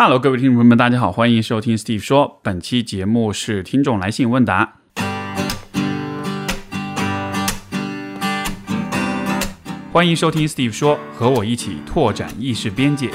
[0.00, 2.38] Hello，各位听众朋友们，大家好，欢迎收听 Steve 说。
[2.44, 4.74] 本期节目是听众来信问答。
[9.92, 13.10] 欢迎收听 Steve 说，和我一起拓展意识边界。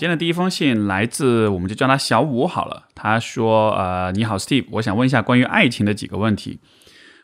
[0.00, 2.84] 今天的第一封信来自，我们就叫他小五好了。
[2.94, 6.58] 他说：“呃，你好，Steve，我想问一下关于爱情的几个问题。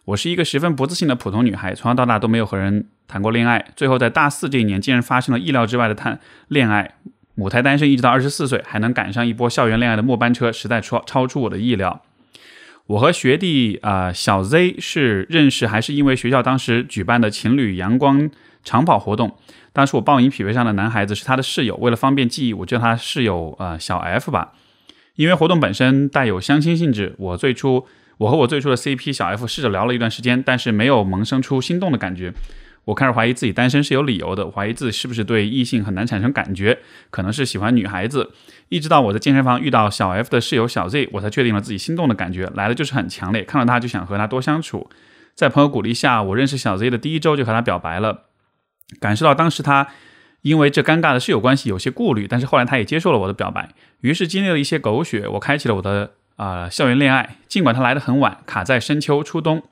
[0.05, 3.65] 我是一个十分不自信的普通女孩，从小到大都没有和人谈过恋爱。
[3.75, 6.97] 最后在大四这一年，竟然发生了意料之外的谈恋爱。
[7.35, 12.03] 母胎单身一直到二十四岁，还能赶上一波校园恋爱的末班车，实在超超出我的意料。
[12.89, 18.31] 我和学弟啊小 Z 是认识，还是因为学校当时举办的情侣阳光
[18.63, 19.39] 长跑活动？
[19.77, 24.55] 当时我报名匹配上的男孩子是他的室友，为了方便记忆，我叫他室友啊小 F 吧。
[25.17, 27.87] 因为活动本身带有相亲性质，我最初
[28.17, 32.33] 我和我最初的 CP 小 F 试着聊了一段时间，但是没有萌生出心动的感觉。
[32.87, 36.79] 我开始怀疑自己单身是有理由的，怀疑自己是不是对异性很难产生感觉，
[37.11, 38.33] 可能是喜欢女孩子。
[38.71, 44.89] 一直到我在健身房遇到小 F 的室友小 Z，我才确定了自己心动的感觉来的就是很强烈，看到他就想和他多相处。
[45.35, 48.23] 在朋友鼓励下，我认识小 Z 的第一周就和他表白了，
[49.01, 49.89] 感受到当时他
[50.43, 53.69] 因为这尴尬的室友关系有些顾虑，但是后来他也接受了我的表白。
[54.01, 57.37] 于是经历了一些狗血，我开启了我的啊校园恋爱。
[57.49, 59.63] 尽管他来的很晚，卡在深秋初冬。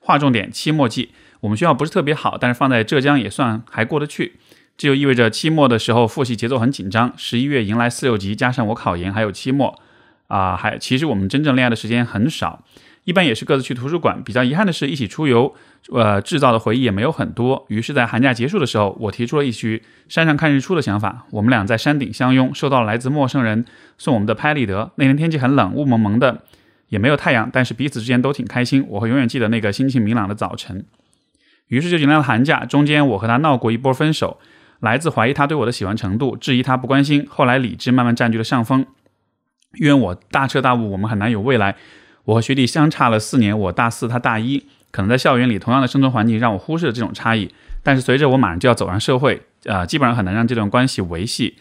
[0.00, 1.12] 划重点，期末季。
[1.40, 4.34] 我们学校不是特别好，但是放在浙江也算还过得去。
[4.76, 7.12] 这就意味着期末的时候复习节奏很紧张。
[7.16, 9.80] 十一月迎来四六级，加上我考研还有期末，
[10.26, 12.64] 啊，还其实我们真正恋爱的时间很少，
[13.04, 14.22] 一般也是各自去图书馆。
[14.22, 15.54] 比较遗憾的是，一起出游，
[15.92, 17.64] 呃，制造的回忆也没有很多。
[17.68, 21.26] 于是，在寒假结束的时候，我提出了一起山上看日出的想法。
[21.30, 23.64] 我们俩在山顶相拥，收到了来自陌生人
[23.98, 24.92] 送我们的拍立得。
[24.96, 26.42] 那天天气很冷，雾蒙蒙的，
[26.88, 28.84] 也没有太阳，但是彼此之间都挺开心。
[28.88, 30.84] 我会永远记得那个心情明朗的早晨。
[31.68, 34.38] 于是就迎来了寒假，中间我和他闹过一波分手，
[34.80, 37.26] 来自怀疑他对我的喜欢程度，质疑他不关心。
[37.28, 38.86] 后来理智慢慢占据了上风，
[39.78, 41.76] 因为我大彻大悟，我们很难有未来。
[42.24, 47.50] 我和学弟相差了四年，我大四，他大一，可能在校园里同样的生存环境让我忽视了这种差异。
[47.82, 51.56] 但是随着我马上就要走上社会，啊，基本上很难让这段关系维系。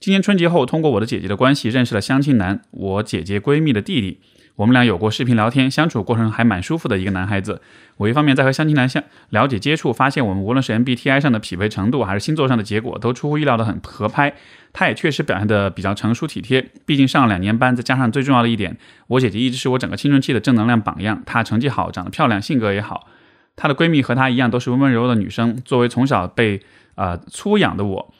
[0.00, 4.18] 今年春节后，通过我的姐姐的关系认识了相亲男，我姐姐闺蜜的弟弟。
[4.58, 7.62] 我们俩有过视频聊天，相处过程还蛮舒服的一个男孩子。
[7.96, 14.34] 我一方面在和相亲男相了解接触，发现我们无论是 MBTI 上的匹配程度，还是星座上的结果，都出乎意料的很合拍。
[14.72, 18.76] 他也确实表现的比较成熟体贴，毕竟上了两年班，再加上最重要的一点，
[19.06, 21.22] 我姐姐一直是我整个青春期的正能量榜样。
[21.24, 23.06] 她成绩好，长得漂亮，性格也好。
[23.54, 25.56] 她的闺蜜和她一样，都是温温柔柔的女生。
[25.64, 26.60] 作为从小被
[26.96, 28.12] 呃粗养的我，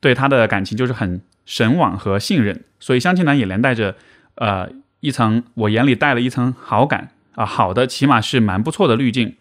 [0.00, 2.64] 对她的感情就是很神往和信任。
[2.80, 3.94] 所以相亲男也连带着
[4.34, 4.68] 呃。
[5.00, 9.34] 一层，我眼里带了一层好感啊，好的，起码是蛮不错的滤镜。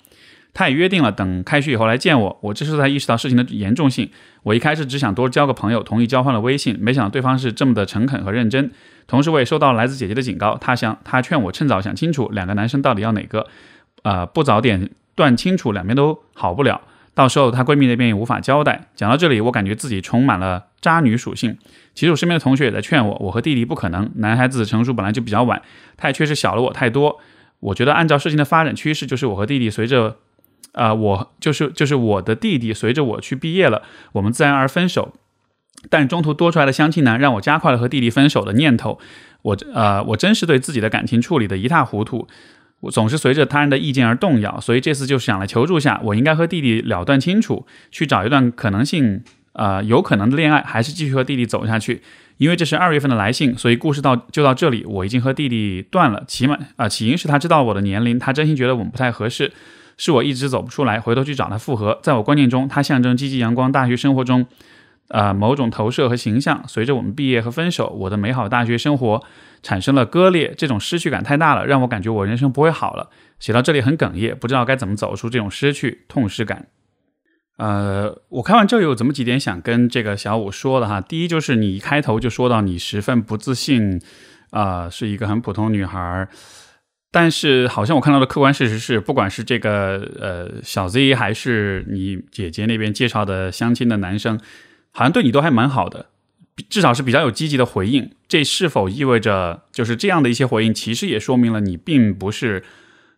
[0.54, 2.40] 他也约定了等开学以后来见我。
[2.42, 4.10] 我这时候才意识到事情的严重性。
[4.44, 8.72] 我一开始只想多交个朋友，同意交换了微信，没想到对方是这么的诚恳和认真。
[9.06, 13.48] 同时，我也收到来自姐姐的警告，她想，她劝我趁早想清楚两个男生到底要哪个，
[14.04, 16.80] 呃，不早点断清楚，两边都好不了。
[17.16, 18.90] 到时候她闺蜜那边也无法交代。
[18.96, 21.58] 讲到这里，我感觉自己充满了渣女属性。
[21.96, 24.12] 其实我身边的同学也在劝我，我和弟弟不可能。
[24.18, 25.62] 男孩子成熟本来就比较晚，
[25.98, 27.20] 他也确实小了我太多。
[27.62, 30.18] 我觉得按照事情的发展趋势，就是我和弟弟随着，
[30.74, 35.14] 呃，我就是就是我的弟弟随着我去毕业了，我们自然而分手。
[35.90, 39.00] 但中途多出来的相亲男让我加快了和弟弟分手的念头。
[39.44, 42.28] 我呃，我真是对自己的感情处理的一塌糊涂。
[42.82, 52.02] 我总是随着他人的意见而动摇，所以这次就想来求助下，我应该和弟弟了断清楚，去找一段可能性呃有可能的恋爱，还是继续和弟弟走下去？
[52.38, 56.24] 因为这是二月份的来信，所以故事到就到这里，我已经和弟弟断了。
[56.28, 59.54] 起码啊，起因是他知道我的年龄，他真心觉得我们不太合适，
[59.98, 61.98] 是我一直走不出来，回头去找他复合。
[62.04, 64.46] 在我观念中，他象征积极阳光大学生活中，
[65.10, 66.64] 呃某种投射和形象。
[66.68, 69.24] 随着我们毕业和分手，我的美好大学生活。
[69.64, 73.10] 产生了割裂，这种失去感太大了，让我感觉我人生不会好了。
[73.40, 76.68] 写到这里很哽咽，不知道该怎么走出这种失去痛失感。
[77.58, 81.02] 呃，我看完之后有这么几点想跟这个小五说的哈。
[81.02, 84.00] 第一就是你一开头就说到你十分不自信，
[84.52, 86.30] 啊，是一个很普通女孩儿，
[87.10, 94.40] 但是好像我看到的客观事实是，不管是这个呃小 Z 还是你姐姐那边介绍的相亲的男生，
[94.96, 96.08] 好像对你都还蛮好的。
[96.70, 102.64] 至少是比较有积极的回应，这是否意味着就是这样的一些回应，其实也说明了你并不是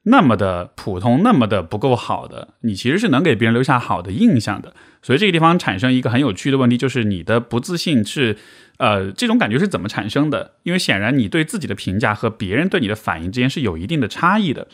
[0.04, 4.74] 那么的普通，那么的不够好的，你其实是能给别人留下好的印象的。
[5.04, 8.36] 所以这个地方产生一个很有趣的问题，就是你的不自信是，
[8.78, 10.54] 呃，这种感觉是怎么产生的？
[10.64, 14.68] 因为显然你对自己的评价和别人对你的反应之间是有一定的差异的。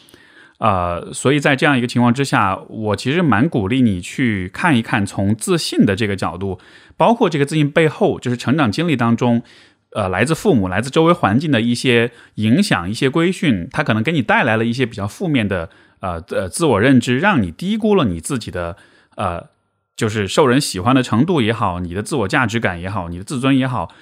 [0.59, 6.59] 呃，所以在这样一个情况之下，我其实蛮鼓励你去看一看从自信的这个角度，
[6.95, 9.41] 包括这个自信背后，就是成长经历当中，
[9.91, 15.69] 呃，来自父母、来自周围环境的一些影响、一些规训，它可能给你带来了一些比较负面的
[15.99, 18.77] 呃呃自我认知，让你低估了你自己的
[19.15, 19.49] 呃，
[19.97, 23.93] 就是受人喜欢的程度也好，你的自我价值感也好，你的自尊也好。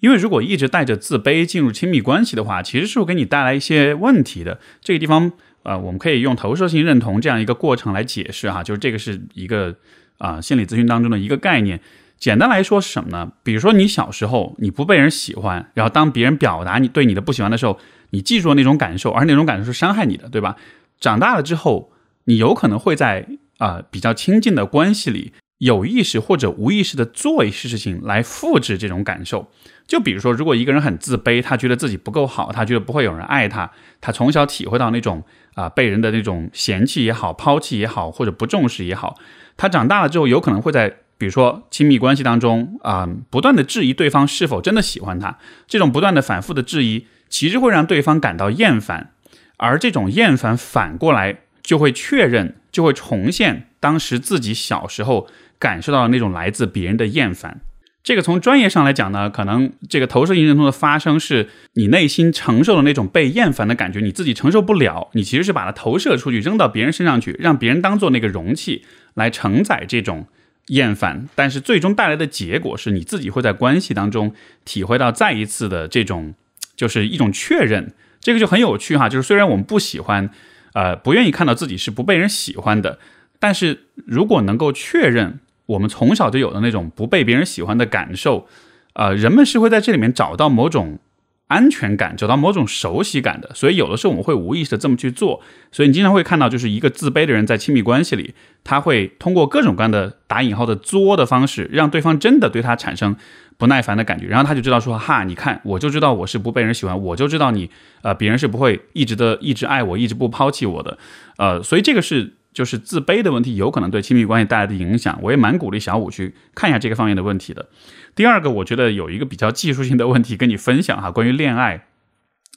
[0.00, 4.58] 因为如果一直带着自卑进入亲密关系的话，其实是会给你带来一些问题的。
[4.80, 5.30] 这个地方，
[5.62, 9.76] 呃，我们可以用投射性认同这样一个过程来解释哈，就是这个是一个
[10.18, 11.80] 啊心理咨询当中的一个概念。
[12.18, 13.32] 简单来说是什么呢？
[13.42, 17.78] 比如说你小时候你不被人喜欢，然后当别人表达你对你的不喜欢的时候，
[18.10, 20.56] 你记住了那种感受，而那种感受是伤害你的，对吧？
[20.98, 21.92] 长大了之后，
[22.24, 29.50] 你有可能会在啊比较亲近的关系里，有意识或者无意识的做一些事情来复制这种感受。
[29.90, 33.68] 就比如说，如果一个人很自卑，他觉得自己不够好，他觉得不会有人爱他，
[34.00, 39.18] 他从小体会到那种啊被人的那种嫌弃也好、抛弃也好，或者不重视也好，
[39.56, 40.88] 他长大了之后有可能会在
[41.18, 45.36] 比如说亲密关系当中啊不断的质疑对方是否真的喜欢他。
[45.66, 49.10] 这种不断的反复的质疑，其实会让对方感到厌烦，
[49.56, 55.26] 而这种厌烦反过来就会确认，就会重现当时自己小时候
[55.58, 57.60] 感受到的那种来自别人的厌烦。
[58.02, 70.26] 这个从专业上来讲呢，可能这个投射性认同的发生是你内心承受的那种被厌烦的感觉，你自己承受不了，你其实是把它投射出去，扔到别人身上去，让别人当做那个容器来承载这种
[70.68, 71.28] 厌烦。
[71.34, 74.32] 但是最终带来的结果是你自己会在关系当中
[74.64, 76.32] 体会到再一次的这种，
[76.74, 77.92] 就是一种确认。
[78.20, 80.30] 这个就很有趣哈，就是虽然我们不喜欢，
[80.72, 82.98] 呃，不愿意看到自己是不被人喜欢的，
[83.38, 85.40] 但是如果能够确认。
[85.70, 88.46] 我们从小就有的那种不被别人喜欢的感受，
[88.94, 90.98] 呃，人们是会在这里面找到某种
[91.46, 93.50] 安全感，找到某种熟悉感的。
[93.54, 95.40] 所以有的时候我们会无意识的这么去做。
[95.70, 98.34] 所以你经常会看到，就是一个自卑的人在亲密关系里，
[98.64, 103.14] 他会通过各种各样的打引号的作的方式，让对方真的对他产生
[103.56, 104.26] 不耐烦的感觉。
[104.26, 107.70] 然后他就知道说，哈，你看，我就知道我是不被人喜欢，我就知道你，
[108.02, 110.98] 呃，别人是不会一直的一直爱我，一直不抛弃我的。
[111.36, 112.34] 呃，所以这个是。
[112.52, 117.68] 就是自卑的问题有可能对亲密关系带来的影响，我也蛮鼓励小五去看一下这个方面的问题的。
[118.14, 121.86] 第二个，我觉得有一个比较技术性的问题跟你分享哈，关于恋爱，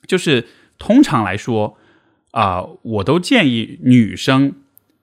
[0.07, 0.47] 就是
[0.77, 1.77] 通常来说
[2.31, 4.53] 啊，我都建议女生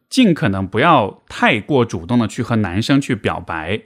[0.09, 3.83] 尽可能不要太过主动的去和男生去表白。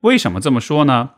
[0.00, 1.10] 为什么这么说呢？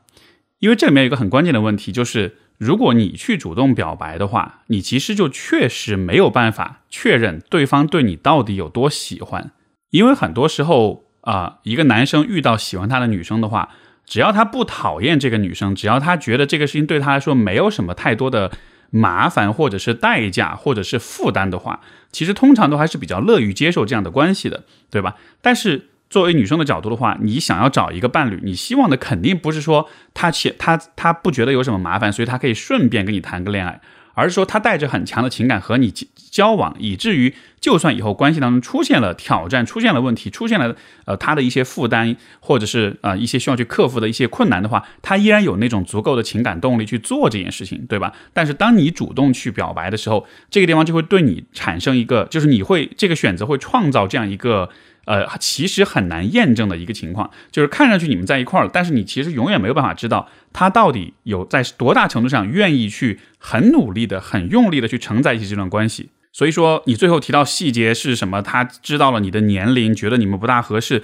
[0.59, 2.37] 因为这里面有一个很关键的问题，就是。
[2.59, 9.53] 如果你去主动表白的话，你其实就确实没有办法确认对方对你到底有多喜欢，
[9.91, 13.71] 因为很多时候啊，一个男生遇到喜欢他的女生的话，
[14.05, 18.51] 只要他不讨厌这个女生，只要他觉得这个事情对他来说没有什么太多的
[18.91, 25.17] 麻烦或者是代价或者是负担的话，其实通常都还是比较乐于接受这样的关系的，对吧？
[25.41, 25.88] 但是。
[26.11, 33.81] 作为女生的角度的话，你想要找一个伴侣，你希望的肯定不是说他且他他不觉得有什么麻烦，所以他可以顺便跟你谈个恋爱，
[34.15, 35.93] 而是说他带着很强的情感和你
[36.31, 40.75] 交往，以至于就算以后关系当中出现了挑战、出现了问题、出现了
[41.05, 48.15] 呃他的一些负担，或者是呃一些需要去克服的一些困难的话，他依然有那种足够的情感动力去做这件事情，对吧？
[48.33, 54.71] 但是当你主动去表白的时候，这个地方就会对你产生一个，就是你会这个选择会创造这样一个。
[55.09, 66.11] 呃，其实很难验证的一个情况，就是看上去你们在一块儿了，但是你其实永远没有办法知道他到底有在多大程度上愿意去很努力的、很用力的去承载起这段关系。
[66.31, 68.43] 所以说，你最后提到细节是什么？
[68.43, 71.03] 他知道了你的年龄，觉得你们不大合适。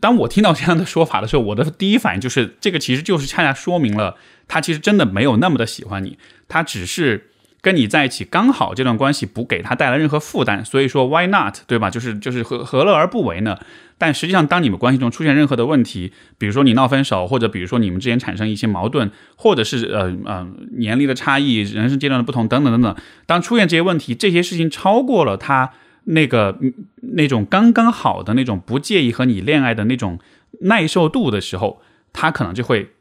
[0.00, 4.16] 当我听到这样的说法的时候，我的第一反应就是，这个其实就是恰恰说明了
[4.46, 6.16] 他其实真的没有那么的喜欢你，
[6.46, 7.29] 他只是。
[7.62, 11.90] 跟你在一起刚好这段关系不给他带来任何负担，所以说 why not 对吧？
[11.90, 13.58] 就是就是何何乐而不为呢？
[13.98, 20.46] 但实际上，当你们关系中出现任何的问题，比如说你闹分手，或者比如说你们之间产生一些矛盾，或者是呃呃
[20.78, 25.72] 年龄的差异、人生阶段的不同等等等等，当出现这些问题，这些事情超过了他
[26.04, 26.58] 那个
[27.02, 30.18] 那种刚刚好的那种不介意和你恋爱的那种
[30.62, 31.82] 耐受度的时候，
[32.14, 32.92] 他可能就会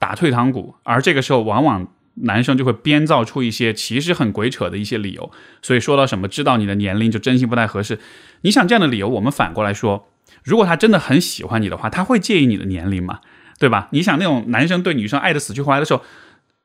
[0.00, 1.86] 打退堂鼓，而这个时候往往。
[2.22, 5.30] 男生就会编造出一些其实很鬼扯的一些理由，
[5.62, 7.98] 所以说到什么知道你的年龄就真心不太合适。
[8.42, 10.08] 你想这样的理由，我们反过来说，
[10.44, 13.20] 如果他真的很喜欢你的话，他会介意你的年龄吗？
[13.58, 13.88] 对吧？
[13.92, 16.02] 你想那种男生对女生爱的死去活来的时候，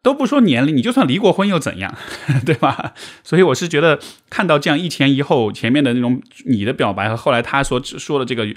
[0.01, 1.93] 都不说年龄，你就算离过婚又怎样，
[2.45, 2.93] 对吧？
[3.21, 8.47] 所以我是觉得看到这样一前一后，前面的那种你的表白和后来他所说的这个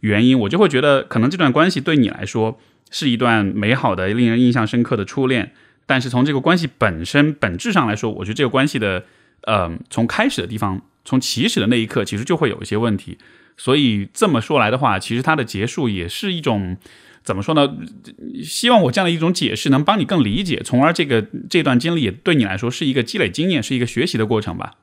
[0.00, 2.60] 原因，我就会觉得可能这段关系对你来说
[2.90, 5.52] 是一段美好的、令人印象深刻的初恋。
[5.88, 9.02] 但是从这个关系本身本质上来说，我觉得这个关系的，
[9.46, 13.16] 呃，从开始的地方从起始的那一刻，其实就会有一些问题。
[13.56, 16.76] 所以这么说来的话，其实它的结束也是一种
[17.24, 17.74] 怎么说呢？
[18.44, 24.74] 希望我这样的一种解释能帮你更理解，从而这个这段经历也对你来说是一个积累经验，是一个学习的过程吧。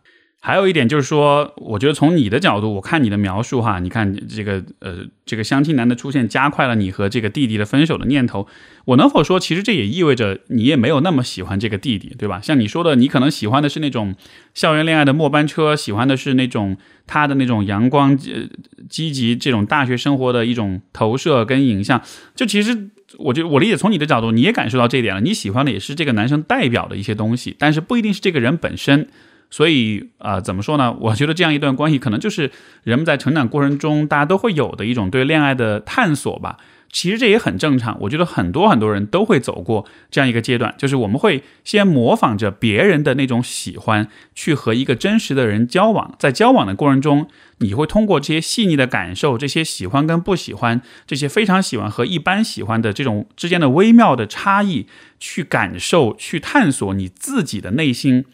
[0.45, 8.45] 还有一点就是说，我觉得从你的角度，我看你的描述哈，你看这个呃，这个相亲男的出现，加快了你和这个弟弟的分手的念头。
[8.85, 12.39] 我能否说，其实这也意味着你也没有那么喜欢这个弟弟，对吧？
[12.43, 14.13] 像你说的，你可能喜欢的是那种
[14.53, 18.43] 校园恋爱的末班车，喜欢的是那种他的那种阳光、呃
[18.87, 21.99] 积极这种大学生活的一种投射跟影像。
[22.35, 25.21] 就其实，我觉得我理解从你的角度，你也感受到这一点了。
[25.21, 29.07] 你喜欢的也是这个男生代表的一些东西，但是不一定是这个人本身。
[29.55, 30.93] 所以啊，怎么说呢？
[30.99, 32.51] 我觉得这样一段关系，可能就是
[32.83, 36.57] 人们在成长过程中大家都会有的一种对恋爱的探索吧。
[36.91, 37.97] 其实这也很正常。
[38.01, 46.13] 我觉得很多很多人都会走过这样一个阶段，就是我们会先模仿着别人的那种喜欢，去和一个真实的人交往。
[46.19, 58.25] 在交往的过程中，你会通过这些细腻的感受，这些喜欢跟不喜欢，这些非常喜欢和一般喜欢的这种之间的微妙的差异，去感受、去探索你自己的内心。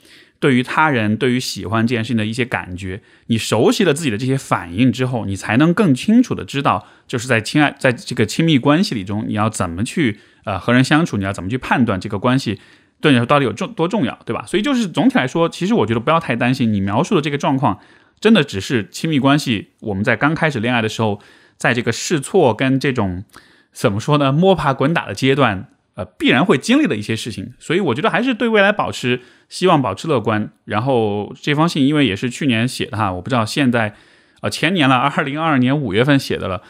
[0.41, 12.59] 对于他人，对于喜欢这件事情的一些感觉，你熟悉了自己的这些反应之后，你才能更清楚的知道，就是在亲爱，在这个亲密关系里中，你要怎么去呃和人相处，你要怎么去判断这个关系
[12.99, 14.43] 对你来说到底有重多重要，对吧？
[14.47, 17.79] 所以就是总体来说，其实我觉得不要太担心，你描述的这个状况，
[18.19, 21.21] 真的只是亲密关系我们在刚开始恋爱的时候，
[21.55, 23.23] 在这个试错跟这种
[23.71, 25.67] 怎么说呢，摸爬滚打的阶段。
[25.95, 30.51] 呃，必然会经历的一些事情，所以我觉得还是对未来保持希望，保持乐观。
[30.63, 33.93] 然后这封信因为也是去年写的哈，我不知道现在，
[34.41, 36.63] 呃，前年了，二零二二年五月份写的了。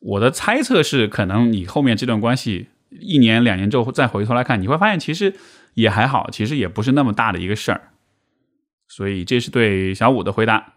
[0.00, 5.34] 我的猜测是，可能你后面这段关系一年两年之后再回头来看，你会发现其实
[5.74, 7.90] 也还好，其实也不是那么大的一个事儿。
[8.86, 10.74] 所以这是对小五的回答。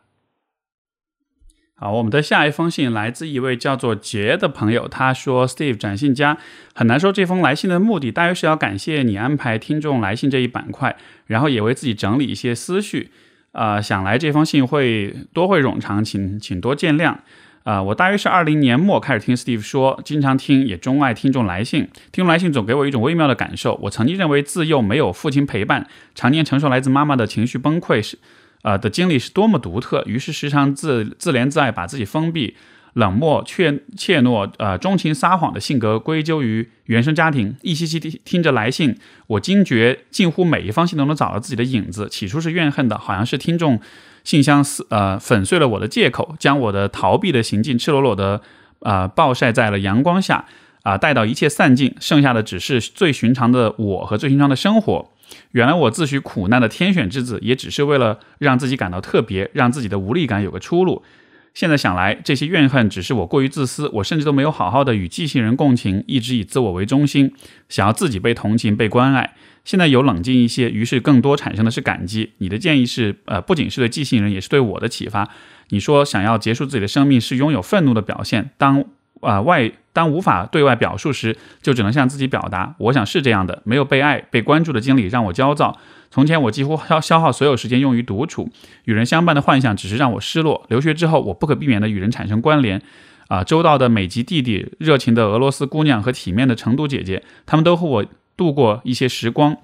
[1.84, 6.38] 好，我们的下一封信来自一位叫做杰的朋友，他说：“Steve 展信家
[6.76, 10.96] 很难说这封来信的目的，大约是要感谢你安排听众来信这一板块，
[11.26, 13.10] 然后也为自己整理一些思绪。
[13.54, 17.16] 呃，想来这封信会多会冗长，请请多见谅。
[17.64, 21.90] 啊，我大约是二零年末开始听 Steve 说，经常听，也钟爱听众来信。
[22.12, 23.80] 听众来信总给我一种微妙的感受。
[23.82, 28.20] 我曾经认为自幼没有父亲陪伴，常年承受来自妈妈的情绪崩溃是。”
[28.64, 32.56] 呃的经历是多么独特，于是时常自自怜自爱，把自己封闭、
[32.94, 37.56] 冷漠、怯怯懦、呃钟情撒谎的性格归咎于原生家庭。
[37.62, 42.08] 一期期听听着来信，我惊觉近乎每一封信都能找到自己的影子。
[42.10, 43.80] 起初是怨恨的，好像是听众
[44.24, 48.42] 信箱撕呃粉碎了我的借口，将我的逃避的行径赤裸裸的
[48.82, 50.46] 啊暴晒在了阳光下
[50.84, 55.10] 啊，待到一切散尽，剩下的只是最寻常的我和最寻常的生活。
[55.52, 61.04] 原来我自诩苦难的天选之子，也只是为了让自己感到特别，让自己的无力感有个出路。
[61.54, 67.34] 现在想来，这些怨恨只是我过于自私，我甚至都没有好好的与寄信人共情，一直以自我为中心，
[67.68, 69.34] 想要自己被同情、被关爱。
[69.66, 72.32] 现在有冷静一些，于是更多产生的是感激。
[72.38, 75.30] 你的建议是，呃，不仅是对寄信人，也是对我的启发。
[75.70, 78.86] 你说想要结束自己的生命是拥有愤怒的表现，当。
[79.20, 82.74] 啊，外当无法对外表述时，就只能向自己表达。
[82.78, 85.78] 我想是这样的，没有被爱、被关注的经历让我焦躁。
[86.10, 88.50] 从前我几乎消消耗所有时间用于独处，
[88.86, 90.66] 与人相伴的幻想只是让我失落。
[90.70, 92.82] 留学之后，我不可避免的与人产生关联。
[93.28, 99.56] 啊，周到的美籍弟弟、热情的俄罗斯姑娘和体面的成都姐姐，他们都和我度过一些时光。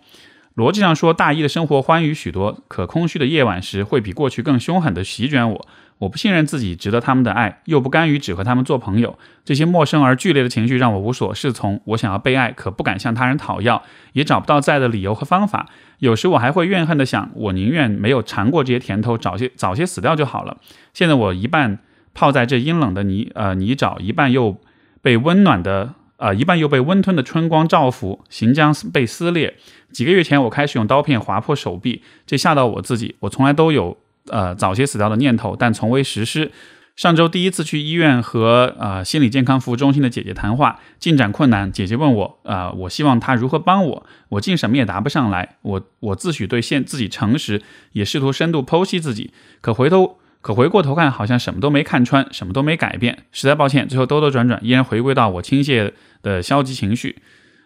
[0.58, 5.68] 逻辑上说，大一的生活欢愉许多，可空虚的夜晚时会比过去更凶狠地席卷我。
[6.00, 9.20] 我不信任自己值得他们的爱，又不甘于只和他们做朋友。
[9.46, 11.80] 这些陌生而剧烈的情绪让我无所适从。
[11.86, 13.84] 我想要被爱，可不敢向他人讨要，
[14.14, 15.68] 也找不到在的理由和方法。
[16.00, 20.58] 有时我还会怨恨地想：我宁愿没有尝过这些甜头，早些早些死掉就好了。
[20.92, 21.78] 现在我一半
[22.16, 24.58] 泡在这阴冷的泥呃泥沼，一半又
[25.04, 29.56] 被温暖的呃一半又被温吞的春光照拂，行将被撕裂。
[29.92, 33.16] 几个月前，我开始用刀片划破手臂，这吓到我自己。
[33.22, 33.98] 我从来都有。
[34.30, 36.52] 呃，早些死掉的念头，但从未实施。
[36.98, 41.72] 上周第一次去医院和呃心理健康服务中心的姐姐谈话，进展困难。
[41.72, 44.06] 姐姐问我，呃，我希望她如何帮我。
[44.28, 45.56] 我竟什么也答不上来。
[45.62, 47.62] 我我自诩对现自己诚实，
[47.94, 49.32] 也试图深度剖析自己。
[49.62, 53.18] 可回头可回过头看，好像什么都没看穿，什么都没改变。
[53.34, 57.18] 实在抱歉，最后兜兜转转，依然回归到我倾泻的消极情绪。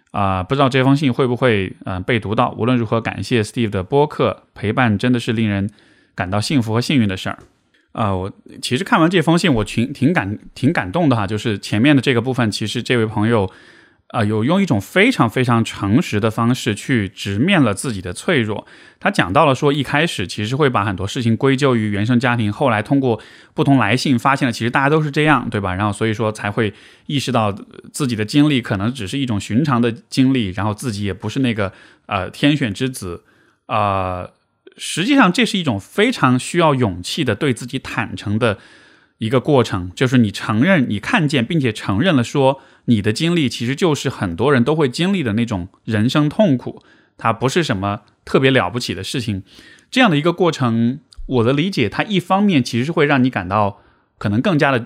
[0.10, 2.56] 啊，不知道这封信会不会嗯被读到。
[2.58, 5.70] 无论如何，感谢 Steve 的播客陪伴，真的是令人。
[6.14, 7.40] 感到幸福和幸运的事儿，
[7.94, 11.26] 啊，我其实看完这封信，我挺挺感挺感动的哈。
[11.26, 13.50] 就是前面的这个部分，其实这位朋友，
[14.12, 18.68] 啊，有用一种非常非常诚实的方式去直面了自己的脆弱。
[19.00, 23.22] 他讲到了说，一开始其实会把很多事情归咎于原生家庭，后来通过
[23.54, 25.74] 不同来信发现了，其实大家都是这样，对吧？
[25.76, 26.74] 然后所以说才会
[27.06, 27.56] 意识到
[27.94, 31.72] 自己的经历可能只是一种寻常的经历，然后自己也不是那个
[32.08, 33.24] 呃天选之子。
[33.68, 34.28] 啊，
[34.76, 38.58] 实际上这是一种非常需要勇气的对自己坦诚的
[39.20, 42.60] 一个过程，就是你承认、你看见并且承认了说。
[42.86, 46.82] 你的经历其实就是很多人都会经历的那种人生痛苦，
[47.18, 49.44] 它不是什么特别了不起的事情。
[49.90, 53.82] 这样的一个过程，我的理解，它一方面其实是会让你感到
[54.18, 54.86] 可能更加的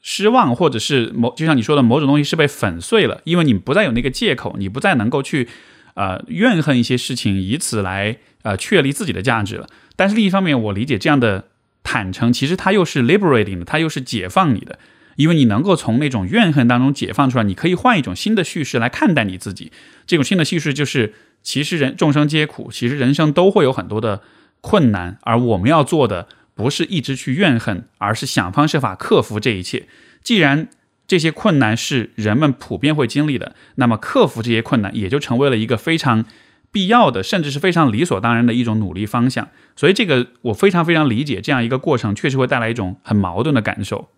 [0.00, 5.48] 失望，或者是某就像你说的某种东西是被粉碎了，因为你不再有那个借口，你不再能够去
[5.94, 9.68] 呃怨恨一些事情，以此来呃确立自己的价值了。
[9.96, 11.48] 但是另一方面，我理解这样的
[11.82, 14.78] 坦诚，其实它又是 liberating 的，它又是解放你的。
[15.16, 19.72] 因为你能够从那种怨恨当中解放出来，你可以换一种新的叙事来看待你自己。
[20.06, 24.22] 这种新的叙事就是，其实人众生皆苦，其实人生都会有很多的
[24.60, 29.86] 困难，而我们要做的不是一直去怨恨，而是想方设法克服这一切。
[30.22, 30.68] 既然
[31.06, 36.24] 这些困难是人们普遍会经历的，那么克服这些困难也就成为了一个非常
[36.70, 39.48] 必要的，甚至是非常理所当然的一种努力方向。
[39.76, 44.08] 所以，这个我非常非常理解，这样一个过程确实会带来一种很矛盾的感受。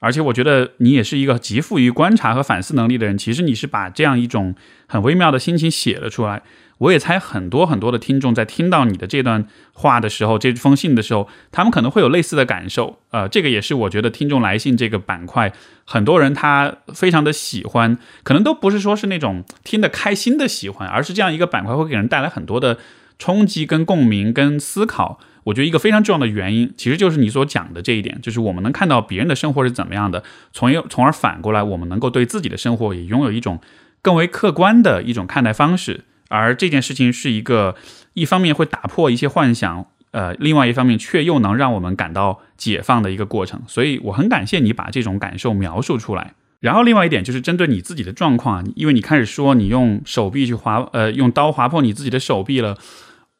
[0.00, 3.16] 而且我觉得你也是一个极富于观察和反思能力的人。
[3.16, 4.54] 其实你是把这样一种
[4.86, 6.42] 很微妙的心情写了出来。
[6.78, 12.98] 我也猜很多很多的听众在听到你的这段话的时候，这封信的时候，他们可能会有类似的感受。
[13.10, 15.52] 呃，这个也是我觉得听众来信这个板块，
[15.84, 22.78] 很多人他非常的喜欢，可能都不是说是那种听得开心的喜欢，而是这样一个板块会给人带来很多的
[23.18, 25.20] 冲击、跟共鸣、跟思考。
[25.44, 33.60] 我觉得一个非常重要的原因，其实就是你所讲的这一点，就是我们能看到别人的生活是怎么样的，从而从而反过来，我们能够对自己的生活也拥有一种
[34.02, 36.04] 更为客观的一种看待方式。
[36.28, 37.74] 而这件事情是一个
[38.12, 43.60] 一方面会打破一些幻想，呃，另外一方面却又能让我们感到解放的一个过程。
[43.66, 46.34] 所以我很感谢你把这种感受描述出来。
[46.60, 52.76] 然后另外一点就是针对你自己的状况，因为你开始说你用手臂去划，呃，用刀划破你自己的手臂了。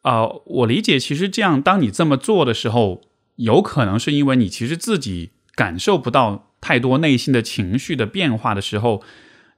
[0.03, 3.03] 啊，我理解，其实这样，当你这么做的时候，
[3.37, 9.03] 有可能是因为你其实自己感受不到太多内心的情绪的变化的时候，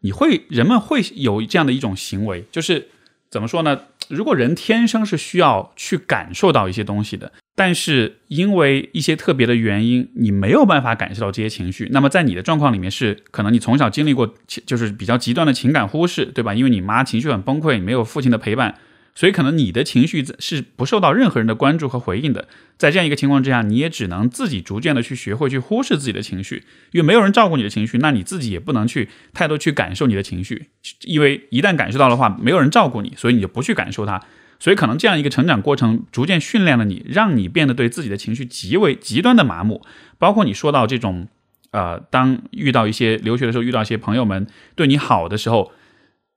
[0.00, 2.88] 你会人们会有这样的一种行为，就是
[3.30, 3.82] 怎么说呢？
[4.08, 14.34] 如果人天生是需要去感受到一些东西的，但是因为一些特别的原因，你没有办法感受到这些情绪，那么在你的状况里面是，可能你从小经历过，
[14.66, 16.52] 就是比较极端的情感忽视，对吧？
[16.52, 18.76] 因为你妈情绪很崩溃，没有父亲的陪伴。
[19.14, 22.48] 所以，可能你的情绪是不受到任何人的关注和回应的。
[22.78, 30.68] 在这样一个情况之下，你也只能自己逐渐的去学会去忽视自己的情绪，因为没有人照顾你的情绪，那你自己也不能去太多去感受你的情绪，
[31.02, 34.22] 因为一旦感受到的话，没有人照顾你，所以你就不去感受它。
[34.58, 39.82] 所以，可能这样一个成长过程逐渐训练了你，让你变得对自己的情绪极为极端的麻木。
[40.18, 41.28] 包括你说到这种，
[41.72, 45.72] 呃，当遇到一些留学的时候，遇到一些朋友们对你好的时候。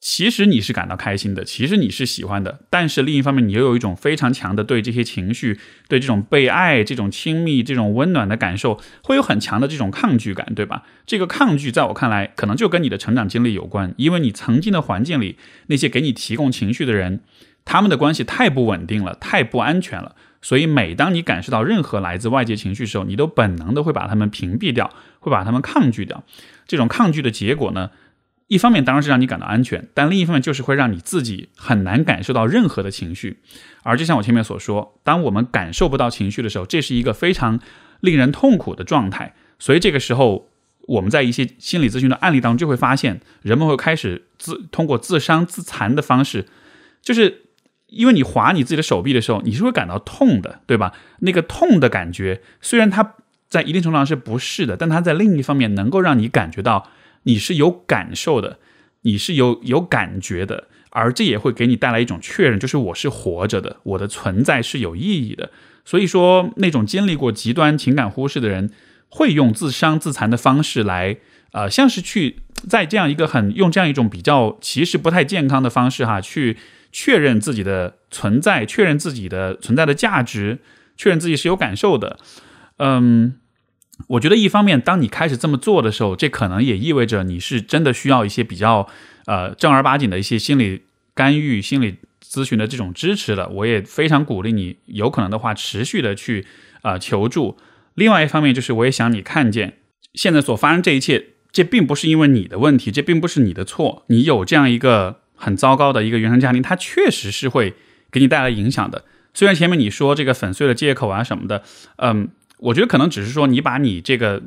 [0.08, 10.84] 其实你是感到开心的，其实你是喜欢的，但是另一方面，你又有一种非常强的对这些情绪、对这种被爱、这种亲密、这种温暖的感受，会有很强的这种抗拒感，对吧？
[11.08, 17.22] 这个抗拒在我看来，可能就跟你的成长经历有关，因为你曾经的环境里那些给你提供情绪的人，
[17.66, 26.24] 他们的关系太不稳定了，太不安全了，所以每当你感受到任何来自外界情绪的时候，你都本能的会把他们屏蔽掉，会把他们抗拒掉。
[26.68, 27.90] 这种抗拒的结果呢？
[28.48, 33.40] 一方面当然是让你感到安全，但另一方面就是会让你自己很难感受到任何的情绪。
[33.82, 37.60] 而就像我前面所说，当我们感受不到情绪的时候，这是一个非常
[38.02, 39.34] 令人痛苦的状态。
[39.58, 40.52] 所以这个时候，
[40.88, 46.46] 我们在一些心理咨询的案例当中就会发现，人们会开始自通过自伤自残的方式，
[47.02, 47.46] 就是
[47.88, 50.94] 因为你划你自己的手臂的时候，你是会感到痛的，对吧？
[51.22, 53.16] 那个痛的感觉虽然它
[53.50, 56.92] 在一定程度上是不适的，但它在另一方面能够让你感觉到。
[57.26, 58.58] 你是有感受的，
[59.02, 65.52] 你是有有感觉的，而这也会给你带来一种确认，就是我是活着的，我的存在是有意义的。
[65.84, 68.72] 所以说，那种经历过极端情感忽视的人，
[69.10, 71.18] 会用自伤自残的方式来，
[71.52, 76.58] 呃，像是去在这样一个很用这样一种比较其实不太健康的方式哈，去
[76.92, 80.60] 确认自己的存在，确认自己的存在的价值，
[80.98, 82.18] 确认自己是有感受的，
[82.78, 83.36] 嗯。
[84.08, 88.88] 我觉得一方面，当你开始这么做的时候，这可能也意味着你是真的需要一些比较
[89.26, 93.48] 呃正儿八经的一些心理干预、心理咨询的这种支持了。
[93.50, 96.46] 我也非常鼓励你，有可能的话持续的去
[96.82, 97.58] 啊求助。
[97.94, 99.78] 另外一方面，就是我也想你看见
[100.14, 107.74] 现在所发生这一切，这并不是因为你的问题，这并不是你的错，你有这样一个很糟糕的一个原生家庭，它确实是会
[108.12, 109.06] 给你带来影响的。
[109.34, 111.64] 虽然前面你说这个粉碎的借口啊什么的，
[111.98, 114.44] 嗯，我觉得可能只是说你把你这个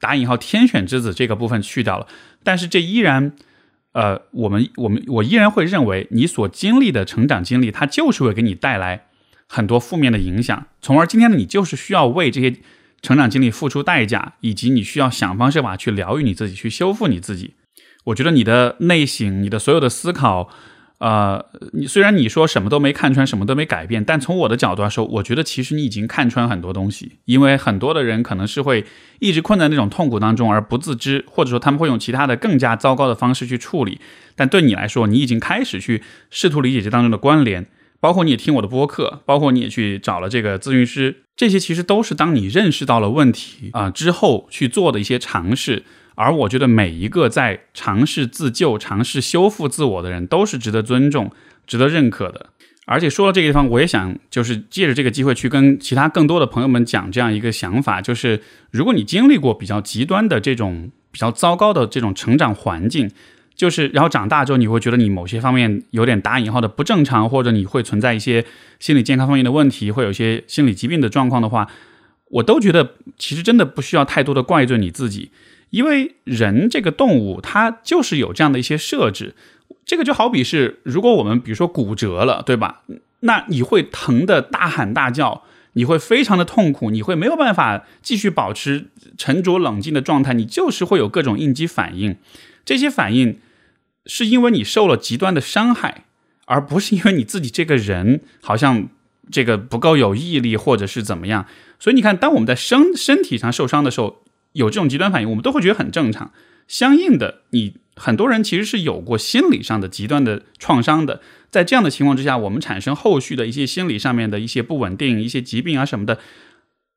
[0.00, 2.06] 打引号天选之子这个部分去掉了，
[2.42, 3.32] 但是这依然，
[3.92, 9.06] 呃，我们我们我依然会认为你所经历的成长经历，它就是会给你带来
[9.46, 12.56] 很多负面的影响，从而今天的你就是需要为这些。
[13.00, 17.54] 成长经历付出代价，以及你需要想方设法去疗愈你自己，去修复你自己。
[18.06, 20.50] 我觉得你的内省，你的所有的思考，
[20.98, 27.18] 呃，你虽然你说什么都没看穿，什么都没改变，但从我的角度来说，我觉得其实你已经看穿很多东西。
[27.24, 28.84] 因为很多的人可能是会
[29.20, 34.00] 一直困在那种痛苦当中而不自知，或者说他们会用其他的更加糟糕的方式去处理。
[34.34, 37.66] 但对你来说，你已经开始去试图理解这当中的关联。
[38.00, 45.82] 包括你也听我的播客，包括你也去找了这个咨询师，这些其实都是当你认识到了问题啊之后去做的一些尝试。
[46.18, 51.30] 而我觉得每一个在尝试自救、尝试修复自我的人，都是值得尊重、
[51.64, 52.46] 值得认可的。
[52.86, 63.10] 而且说到这个地方，我也想就是借着这个机会去跟其他更多的朋友们讲这样一个想法：就是如果你经历过比较极端的这种比较糟糕的这种成长环境。
[63.54, 68.44] 就是，然后长大之后，你会觉得你某些方面有点打引号的不正常，或者你会存在一些
[68.78, 71.66] 心理健康方面的问题，会有一些心理疾病的状况的话，
[72.28, 75.32] 我都觉得其实真的不需要太多的怪罪你自己，
[75.70, 79.34] 因为人这个动物它就是有这样的一些设置。
[79.84, 82.82] 这个就好比是，如果我们比如说骨折了，对吧？
[83.20, 92.16] 那你会疼的大喊大叫，你会非常的痛苦，你会没有办法继续保持沉着冷静的状态，你就是会有各种应激反应，
[92.64, 93.38] 这些反应。
[94.10, 96.04] 是因为你受了极端的伤害，
[96.46, 98.88] 而不是因为你自己这个人好像
[99.30, 101.44] 这个不够有毅力，或者是怎么样。
[101.78, 104.22] 所以你看，当我们在身身体上受伤的时候，
[104.52, 106.32] 有这种极端反应，我们都会觉得很正常。
[106.66, 111.22] 相应的，你很多人其实是有过心理上的极端的创伤的。
[111.50, 116.18] 在这样的情况之下，我们产生后续的一些心理上面的一些不稳定、一些疾病啊什么的，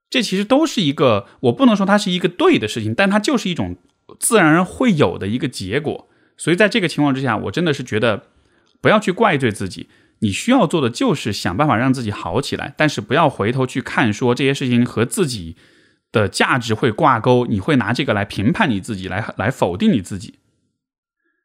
[0.09, 3.77] 这其实都是一个我不能说它是一个对的事情，但它就是一种
[4.19, 6.09] 自然而然会有的一个结果。
[6.35, 8.23] 所以在这个情况之下，我真的是觉得
[8.81, 9.87] 不要去怪罪自己，
[10.19, 15.55] 你需要做的就是想办法让自己好起来，但是不要回头去看说这些事情和自己
[16.11, 20.35] 的价值会挂钩，你会拿这个来评判你自己，来来否定你自己，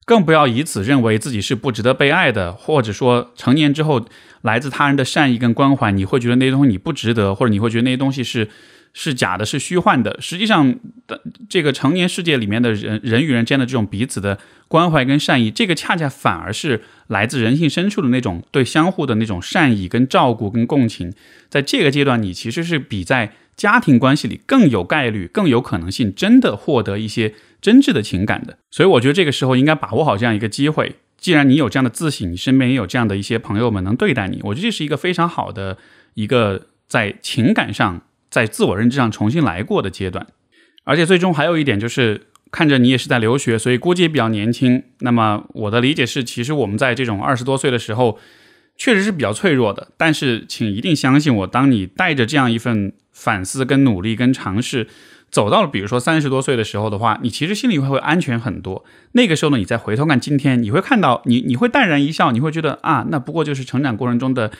[0.04, 4.06] 更不要以此认为自己是不值得被爱的，或者说成年之后
[4.42, 8.48] 来自他人的善意跟关怀，你会觉得那些东西你不值得，或者你会觉得那些东西是。
[8.98, 10.16] 是假的，是虚幻的。
[10.22, 10.74] 实际上，
[11.50, 21.12] 这个成年世界里面的人，人与人之间的这种彼此的关怀跟善意，这个恰恰反而是来自人性深处的那种对相互的那种善意跟照顾跟共情。
[21.50, 28.58] 在这个阶段，你其实是比在家庭关系里更有概率、更有可能性真的获得一些真挚的情感的。
[28.70, 30.96] 所以，我觉得这个时候应该把握好这样一个机会。
[31.18, 35.78] 既然你有这样的自省，你身边也有这样的一些朋友们能对待你，我觉得这是一个非常好的
[36.14, 38.02] 一个在情感上。
[38.28, 40.26] 在自我认知上重新来过的阶段，
[40.84, 44.82] 而且最终还有一点就是，看着你也是在留学，所以估计也比较年轻。
[44.98, 48.18] 那么我的理解是，其实我们在这种二十多岁的时候，
[48.76, 49.88] 确实是比较脆弱的。
[49.96, 54.88] 但是，请一定相信我，当你带着这样一份反思、跟努力、跟尝试，
[55.30, 58.84] 走到了比如说三十多岁的时候的话，你其实心里会会安全很多。
[59.12, 64.50] 那个时候呢，你再回头看今天，你会看到你你会淡然一笑，你会觉得啊，那不过就是成长过程中的。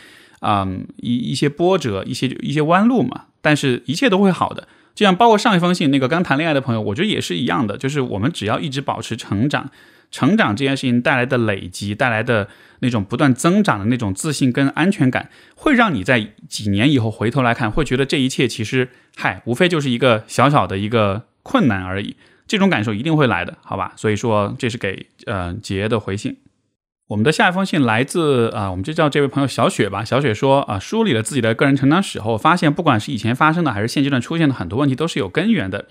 [0.41, 4.69] 嗯，一一些波折，一些一些弯路嘛，但是一切都会好的。
[4.95, 9.71] 就像包括上一封信那个刚谈恋爱的朋友，我觉得也是一样的，就是我们只要一直保持成长，
[10.11, 12.49] 成长这件事情带来的累积，带来的
[12.81, 22.17] 那种不断增长的那种自信跟安全感，会让你在几年以后回头来看，会觉得这一切其实，嗨，无非就是一个小小的一个困难而已。
[22.47, 23.93] 这种感受一定会来的，好吧？
[23.97, 26.37] 所以说，这是给呃杰的回信。
[27.09, 30.05] 我们的下一封信来自啊，我们就叫这位朋友小雪吧。
[30.05, 35.87] 小雪说啊，梳理了自己的个人成长史后，发现不管是以前发生的，还是现阶段出现的很多问题，都是有根源的。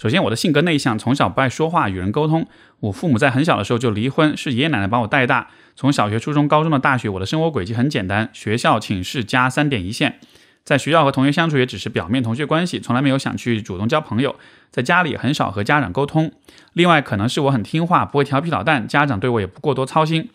[0.00, 2.46] 首先，我的性格内向，从小不爱说话，与人沟通。
[2.78, 5.48] 我父母在很小的时候就离婚，是爷爷奶奶把我带大。
[5.76, 10.18] 从小学、初中、高中的大学，我的生活轨迹很简单：学校、寝室加三点一线。
[10.64, 14.36] 在学校和同学相处也只是表面同学关系，从来没有想去主动交朋友。
[14.70, 16.32] 在家里很少和家长沟通。
[16.72, 20.30] 另外，可能是我很听话，不会调皮捣蛋，家长对我也不过多操心。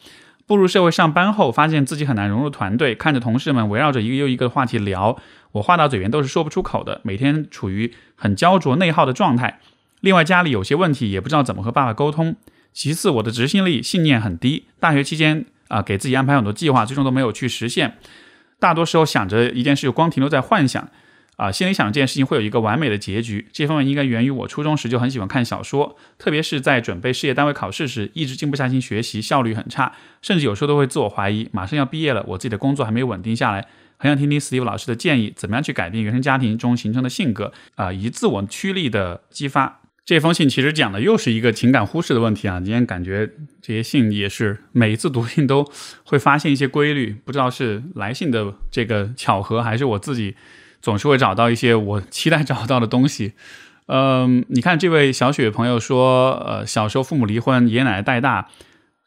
[0.47, 2.93] 步入社会上班后，发现自己很难融入团队。
[2.93, 5.17] 看着同事们围绕着一个又一个的话题聊，
[5.53, 9.60] 我话到嘴边都是说不出口的，每天处于很焦灼内耗的状态。
[10.01, 12.36] 另外，家里有些问题，也不知道怎么和爸爸沟通。
[12.71, 14.65] 其次，我的执行力、信念很低。
[14.79, 17.97] 大学期间啊，给自己安排很多计划，最终都没有去实现。
[18.60, 20.88] 大多时候想着一件事，就光停留在幻想。
[21.36, 23.48] 啊，心里想这件事情会有一个完美的结局。
[23.52, 31.50] 这方面应该源于我初中时就很喜欢看小说，特别是在准备事业单位考试时，一直静不下心学习，效率很差，甚至有时候都会自我怀疑。
[31.52, 33.67] 马上要毕业了，我自己的工作还没有稳定下来，
[33.98, 39.82] 很想听听 Steve 老师的建议，怎么样去改变原生家庭中形成的性格啊，以自我驱力的激发。
[40.06, 42.60] 这封信其实讲的又是一个情感忽视的问题啊！
[42.60, 43.28] 今天感觉
[43.60, 45.67] 这些信也是每一次读信都
[46.04, 50.36] 会发现一些规律，不知道是来信的这个巧合，还是我自己
[50.86, 53.34] 总是会找到一些我 期待找到的东西。
[53.88, 58.50] 嗯，你看这位小雪朋友说，呃，小时候父母离婚，爷爷奶奶带大。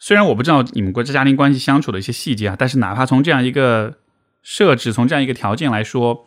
[0.00, 3.94] 虽然我不知道你们国家家庭关系相处的一些细节啊，但是哪怕从这样一个
[4.42, 6.26] 设置，从这样一个条件来说，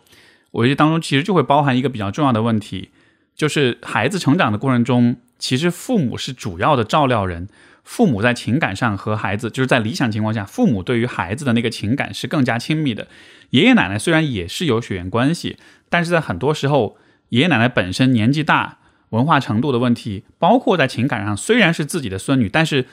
[0.52, 2.92] 我觉得当中其实就会包含一个比较重要的问题。
[3.36, 7.50] 就是孩子成长的过程中，其实父母是主要的照料人。
[7.84, 13.08] 父母在情感上和孩子，就是在理想情况下，父母对于孩子的那个情感是更加亲密的。
[13.50, 15.58] 爷爷奶奶虽然也是有血缘关系，
[15.90, 16.98] 但是在很多时候，
[17.30, 18.78] 爷爷奶奶本身年纪大、
[19.10, 22.86] 文化程度的问题，包括在情感上，虽然是自己的孙女，但是，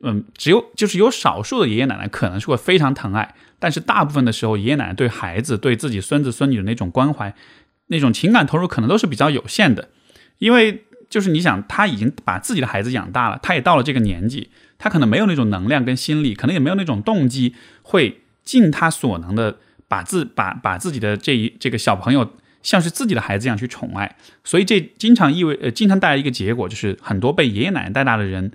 [0.00, 7.34] 嗯，只有就是有少数的爷爷奶奶可能是会非常疼爱，但是大部分的时候，爷爷奶奶对孩子、对自己孙子孙女的那种关怀。
[7.88, 9.90] 那种情感投入可能都是比较有限的，
[10.38, 22.32] 因为就是你想，他已经把自己的孩子养大了，他也到了这个年纪，他可能没有那种能量跟心力，可能也没有那种动机，会尽他所能的把自把把自己的这一这个小朋友
[22.64, 28.50] 像是自己的孩子一样去宠爱，所以这经常意味呃经常带来一个结果，就是很多被爷爷奶奶带大的人。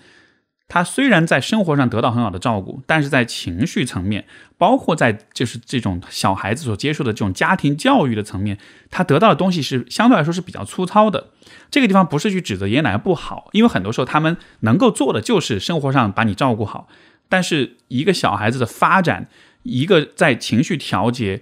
[0.70, 8.60] 他虽然在生活上得到很好的照顾，但是在情绪层面，包括在就是这种小孩子所接受的这种家庭教育的层面，
[8.92, 11.32] 他得到的东西是相对来说是比较粗糙的。
[11.72, 16.88] 这个地方不是去指责爷爷奶奶不好，因为很多时候他们能够做的就是生活上把你照顾好。
[17.28, 19.28] 但是一个小孩子的发展，
[19.64, 21.42] 一个在情绪调节，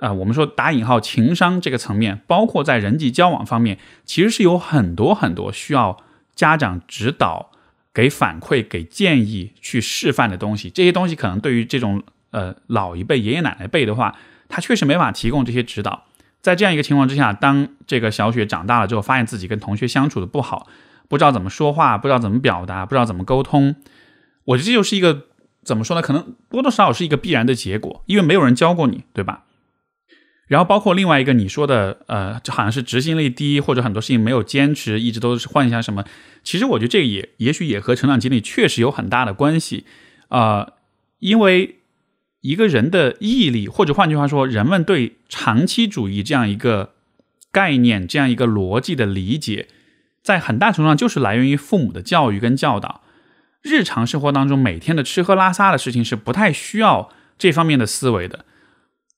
[0.00, 5.96] 啊，我们说打引号情商这个层面，包括在人际交往方面，其实是有很多很多需要
[6.36, 7.50] 家长指导。
[7.92, 14.16] 给反馈、给建议、去示范的东西，这些东西可能对于这种呃老一辈、爷爷奶奶辈的话，
[14.48, 16.04] 他确实没法提供这些指导。
[16.40, 20.66] 在这样一个情况之下，当这个小雪长大了之后，发现自己跟同学相处的不好，
[21.08, 23.76] 不知道怎么说话，不知道怎么表达，不知道怎么沟通，
[24.44, 25.26] 我觉得这就是一个
[25.62, 26.00] 怎么说呢？
[26.00, 29.44] 可能多多少少是一个必然的结果，因为没有人教过你，对吧？
[30.50, 36.04] 然后包括另外一个你说的，呃，就好像是执行力低，或者很多事情没有坚持，一直都是换一下什么。
[36.42, 39.84] 其实我觉得这个也也许也和成长经历确实有很大的关系，
[40.26, 40.72] 啊，
[41.20, 41.76] 因为
[42.40, 46.94] 一个人的毅力，或者换句话说，人们对长期主义这样一个
[47.52, 49.68] 概念、这样一个逻辑的理解，
[50.20, 53.02] 在很大程度上就是来源于父母的教育跟教导。
[53.62, 58.44] 日常生活当中，每天的吃喝拉撒的事情是不太需要这方面的思维的。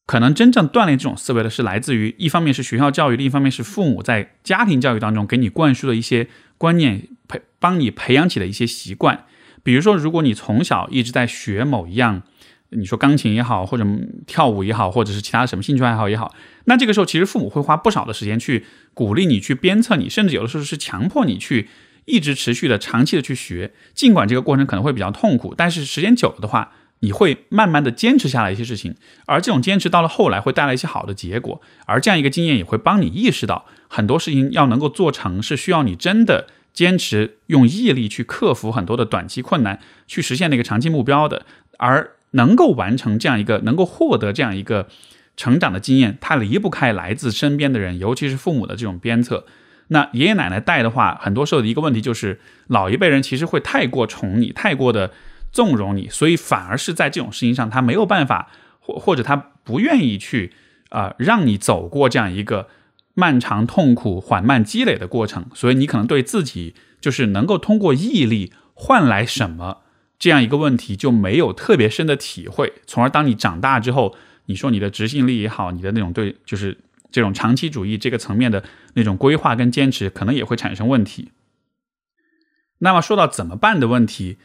[0.05, 9.25] 可能真正锻炼这种思维的是来自于一方面是学校教育，另一方面是父母在家庭教育当中给你灌输的一些观念，培帮你培养起的一些习惯。
[9.63, 12.23] 比如说，如果你从小一直在学某一样，
[12.71, 13.87] 你说钢琴也好，或者
[14.27, 16.35] 跳舞也好，或者是其他什么兴趣爱好也好，
[16.65, 21.69] 那这个时候其实父母会花不少的时间去鼓励你，去鞭策你，甚至有的时候是强迫你去
[22.07, 23.73] 一直持续的、长期的去学。
[23.95, 26.73] 尽管这个过程可能会比较痛苦，但是时间久了的话。
[27.05, 28.95] 你会慢慢的坚持下来一些事情，
[29.27, 41.45] 而这种坚持到了后来会带来一些好的结果，而这样一个经验也会帮你意识到很多事情要能够做成，是需要你真的坚持用毅力去克服很多的短期困难，去实现那个长期目标的。
[41.79, 44.87] 而能够完成这样一个，能够获得这样一个
[45.37, 49.45] 成长的经验，它离不开来自身边的人，尤其是父母的这种鞭策。
[49.89, 55.11] 那爷爷奶奶带的话，很多时候的一个问题就是，老一辈人其实会太过宠你，太过的。
[55.53, 60.53] 纵容你，所以反而是在这种事情上，他没有办法，或或者他不愿意去
[60.89, 62.69] 啊，让你走过这样一个
[63.13, 65.47] 漫长、痛苦、缓慢积累的过程。
[65.55, 69.83] 所以你可能对自己就是能够通过毅力换来什么
[70.19, 76.79] 这样一个问题就没有特别深的体会，从而当你长大之后，你说你的执行力也好，你的那种对就是
[77.11, 81.31] 这种长期主义这个层面的那种规划跟坚持，可能也会产生问题。
[82.79, 84.39] 那么说到怎么办的问题。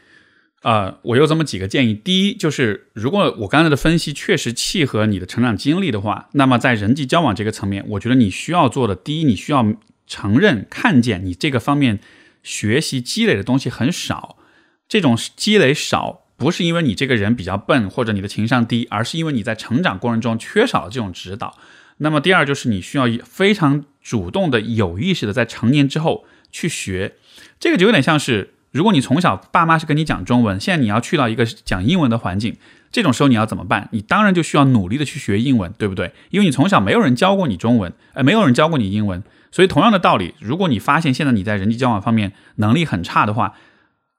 [0.62, 1.94] 呃，我有这么几个建议。
[1.94, 9.64] 第一，就是如果我刚才的分析确实契合你的成长经历的话，那么在人际交往这个层面，我觉得你需要做的，第一，你需要
[10.08, 12.00] 承认、看见你这个方面
[12.42, 14.36] 学习积累的东西很少。
[14.88, 21.56] 这种积累少，不是因为你这个人比较笨或者你的情商低，而是因为你在成长过程中缺少了这种指导。
[21.98, 27.14] 那么第二，就是你需要非常主动的、有意识的在成年之后去学。
[27.60, 28.54] 这个就有点像是。
[28.78, 32.56] 如果你从小爸妈是跟你讲中文，现在你要去到一个讲英文的环境，
[32.92, 33.88] 这种时候你要怎么办？
[33.90, 36.12] 你当然就需要努力的去学英文，对不对？
[36.30, 43.54] 因为你从小没有人教过你中文，呃，没有人教过你英文，所以同样的道理，如果你发现现在你在人际交往方面能力很差的话，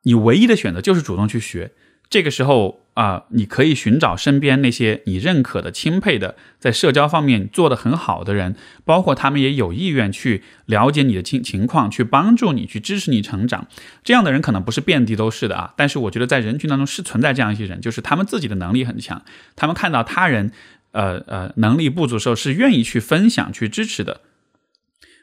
[0.04, 1.72] 你唯一的选择就是主动去学。
[2.10, 13.68] 这个时候啊，你可以寻找身边那些你认可的、钦佩的，在社交方面做得很好的人，包括他们也有意愿去了解你的情情况，去帮助你，去支持你成长。
[14.04, 19.24] 这样的人可能不是遍地都是的啊，但是我觉得在人群当中是存在这样一些人，就是他们自己的能力很强，
[19.56, 20.52] 他们看到他人
[20.92, 24.20] 呃呃能力不足的时候，是愿意去分享、去支持的。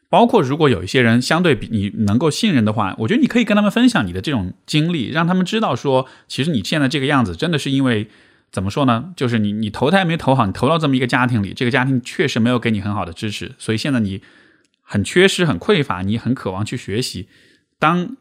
[0.09, 8.09] 包括如果有一些人相对比你能够信任的话，我觉得你可以跟他们分享你的这种经历，让他们知道说，其实你现在这个样子真的是因为
[8.53, 9.13] 怎么说呢？
[9.17, 14.23] 就是你你投胎没投好，你投到这么一个家庭里，这个家庭确实没有给你很好的支持，所以现在你
[14.81, 17.27] 很缺失、很匮乏，你很渴望去学习。
[17.79, 18.17] 当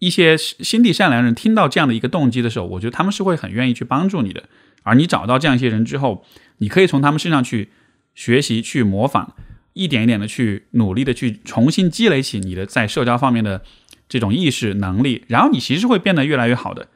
[0.00, 4.44] 一些心地善良人听到这样的一个动机的时候，我觉得他们是会很愿意去帮助你的。
[4.82, 6.24] 而你找到这样一些人之后，
[6.58, 7.70] 你可以从他们身上去
[8.14, 9.36] 学习、去模仿。
[9.72, 13.62] 一点一点的去努力的去重新积累起你的在社交方面的
[14.08, 16.88] 这种意识能力，然后你其实会变得越来越好的。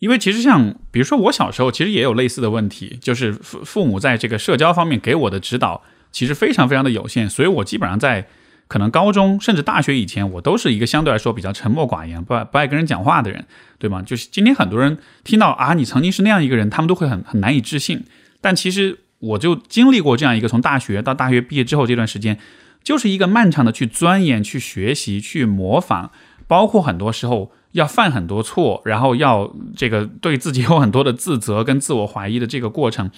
[0.00, 8.26] 因为其实像比如说我小时候其实也有类似的问题，就是父父母在这个社交方面给我的指导其实非常非常的有限，所以我基本上在
[8.68, 13.46] 可能高中甚至大学以前，我都是一个相对来说比较沉默寡言、不爱不爱跟人讲话的人，
[13.78, 14.02] 对吗？
[14.02, 18.04] 就是今天很多人听到啊你曾经是那样一个人，他们都会很很难以置信，
[18.40, 18.98] 但其实。
[19.28, 22.38] 我就经历过这样一个从大学到大学毕业之后这段时间，
[22.82, 26.10] 就是一个漫长的去钻研、去学习、去模仿，
[26.46, 33.10] 包括很多时候要犯很多错，然后要这个对自己有很多的自责跟自我怀疑的这个过程。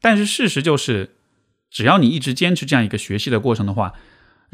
[0.00, 1.16] 但是事实就是，
[1.70, 3.92] 只要你一直坚持这样一个学习的过程的话。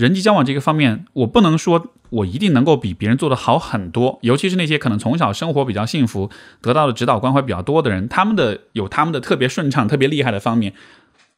[0.01, 6.31] 人际交往这个方面，我不能说我一定能够比别人做得好很多，尤其是那些可能从小生活比较幸福，
[6.63, 10.73] 得到的指导关怀比较多的人，他们的有他们的特别顺畅、特别厉害的方面。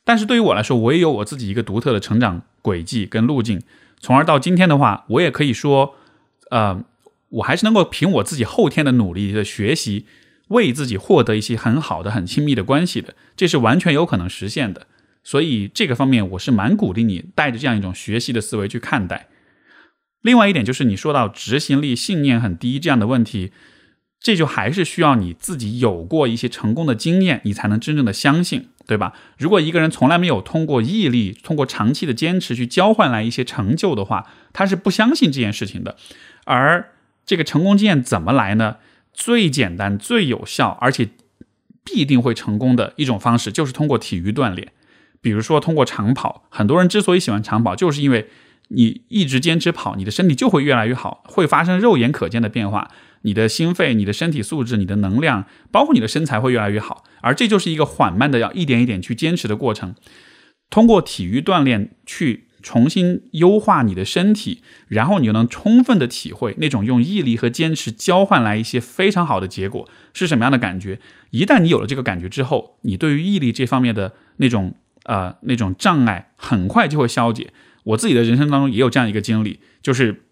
[0.05, 3.61] 但是对于我来说，我也有我自己一个独特的成长轨迹跟路径，
[3.99, 5.97] 从而到今天的话，我也可以说，
[6.51, 6.85] 呃，
[7.31, 10.07] 我还是能够凭我自己后天的努力的学习，
[10.49, 14.87] 为自己获得一些很好的、很亲密的关系的，这是完全有可能实现的。
[15.23, 19.29] 所以这个方面我是蛮鼓励你带着这样一种学习的思维去看待。
[20.21, 23.53] 另外一点就是你说到执行力、信念很低这样的问题，
[24.21, 29.13] 这就还是需要你自己有过一些成功的经验，你才能真正的相信，对吧？
[29.37, 35.97] 如果一个人从来没有通过毅力、通过长期的坚持去交换来一些成就的话，他是不相信这件事情的。
[36.45, 36.93] 而
[37.27, 38.77] 这个成功经验怎么来呢？
[39.13, 41.09] 最简单、最有效，而且
[41.85, 44.73] 必定会成功的一种方式，就是通过体育锻炼。
[45.23, 48.29] 比如说，通过长跑，很多人之所以喜欢长跑，就是因为
[48.69, 52.91] 你一直坚持跑，你的身体就会越来越好，会发生肉眼可见的变化。
[53.23, 57.05] 你的心肺、你的身体素质、你的能量，包括你的身材会越来越好。
[57.21, 59.95] 而这就是一个缓慢的，要一点一点去坚持的过程。
[60.71, 70.99] 通过体育锻炼去重新优化你的身体，然后你就能充分的体会那种用毅力和坚持交换来一些非常好的结果是什么样的感觉。
[71.31, 74.75] 一旦你有了这个感觉之后，你对于毅力这方面的那种。
[75.05, 77.53] 呃，那种障碍很快就会消解。
[77.85, 80.23] 我自己的人生当中也有这样一个经历，就是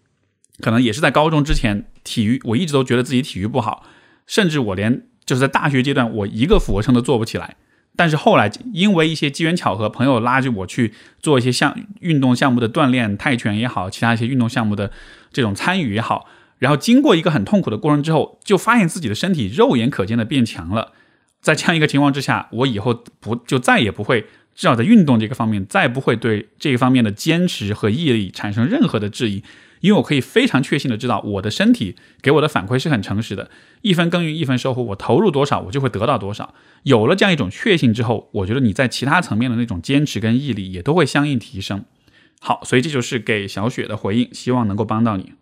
[0.59, 3.85] 可能也是在高中之前，体育我一直都觉得自己体育不好，
[4.25, 7.57] 甚至我连就是在大学阶段，我一个俯卧撑都做不起来。
[7.93, 14.91] 但是后来因为一些机缘巧合，朋友拉着我去做一些项运动项目的锻炼，泰拳也好，其他一些运动项目的
[15.33, 16.25] 这种参与也好，
[16.59, 20.93] 然后经过一个很痛苦的过程之后，就发现自己的身体肉眼可见的变强了。
[21.41, 24.25] 在这样一个情况之下，我以后不就再也不会。
[24.53, 29.43] 至少在运动这个方面，再不会对这一方面的坚持和毅力产生任何的质疑，
[29.79, 33.49] 因为我可以非常确信的知道，我的身体给我的反馈是很诚实的。
[33.81, 36.53] 一分耕耘一分收获，我投入多少，我就会得到多少。
[36.83, 41.83] 有了这样一种确信之后，我觉得你在其他层面的那种坚持跟毅力也都会相应提升。
[42.39, 45.33] 好，所以这就是给小雪的回应，希望能够帮到你。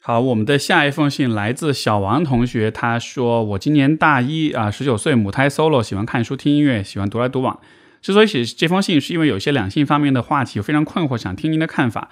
[0.00, 7.60] 好，我们的下一封信来自小王同学，他说：“我今年大一啊，十九岁，母胎 solo，喜欢看书听音乐，喜欢独来独往。”
[8.00, 12.08] 之所以写这封信，是因为有些两性方面的话题非常困惑，想听您的看法。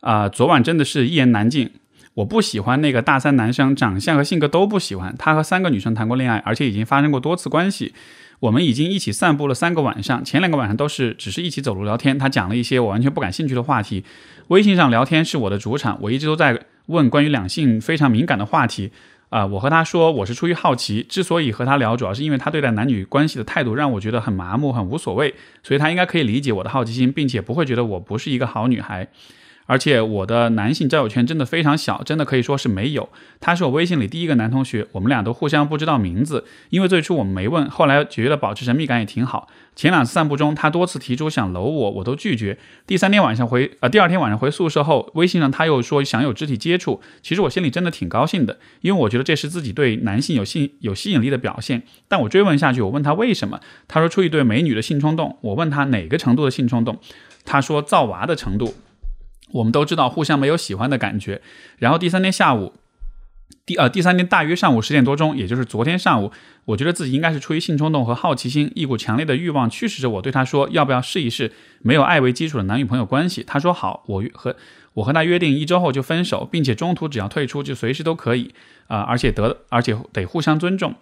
[0.00, 1.70] 啊，昨晚真的是一言难尽。
[2.14, 5.14] 我不喜欢那个大三男生，长相和性格都不喜欢。
[5.18, 7.92] 他和三个女生谈过恋爱，而且已经发生过多次关系。
[8.40, 12.18] 我们已经一起散步了三个晚上，前两个晚上都是只是一起走路聊天。
[12.18, 14.04] 他讲了一些我完全不感兴趣的话题。
[14.48, 18.92] 微信上聊天是我的主场，我一直都在问关于两性非常敏感的话题。
[19.30, 29.08] 啊，我和他说，我是出于好奇，之所以和他聊，主要是因为他对待男女关系的态度让我觉得很麻木、很无所谓，所以他应该可以理解我的好奇心，并且不会觉得我不是一个好女孩。
[29.66, 33.08] 而且我的男性交友圈真的非常小，真的可以说是没有。
[33.40, 39.48] 他是我微信里第一个男同学，我们俩都互相不知道名字，因为最初我们没问，后来觉得保持神秘感也挺好。
[39.74, 42.58] 前两次散步中，他多次提出想搂我，我都拒绝。
[42.86, 51.82] 第三天晚上回呃，第二天晚上回宿舍后，微信上他又说想有肢体接触，其实我心里真的挺高兴的，因为我觉得这是自己对男性有吸有吸引力的表现。
[52.06, 53.58] 但我追问下去，我问他为什么，
[53.88, 55.36] 他说出于对美女的性冲动。
[55.40, 56.98] 我问他哪个程度的性冲动，
[57.44, 58.74] 他说造娃的程度。
[59.54, 61.40] 我们都知道互相没有喜欢的感觉，
[61.78, 62.72] 然后第三天下午，
[63.64, 66.32] 第呃第三天大约上午十点多钟，也就是昨天上午，
[66.64, 71.52] 我觉得自己应该是出于性冲动和好奇心，一股强烈的欲望驱使着我对他说要不要试一试
[71.82, 73.44] 没有爱为基础的男女朋友关系。
[73.44, 74.56] 他说好，我和
[74.94, 78.52] 我和他约定一周后就分手，并且中途只要退出就随时都可以
[78.88, 80.96] 啊，而且得而且得互相尊重。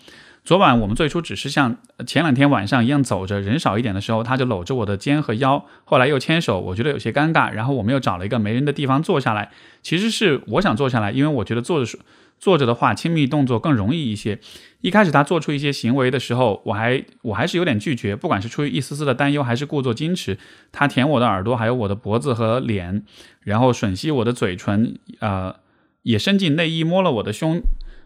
[0.44, 7.48] 昨晚我们最初只是像前两天晚上一样走着，人少一点的时候，他就搂着我的肩和腰，后来又牵手，我觉得有些尴尬。
[7.52, 9.52] 然后我们又找了一个没人的地方坐下来。
[9.82, 11.98] 其实是我想坐下来，因为我觉得坐着
[12.40, 14.40] 坐着的话，亲密动作更容易一些。
[14.80, 20.36] 一开始他做出一些行为的时候，我还我还是有点拒绝，不管是出于一丝丝的担忧，还是故作矜持。
[20.72, 23.04] 他舔我的耳朵，还有我的脖子和脸，
[23.42, 25.54] 然后吮吸我的嘴唇，呃，
[26.02, 27.62] 也伸进内衣摸了我的胸。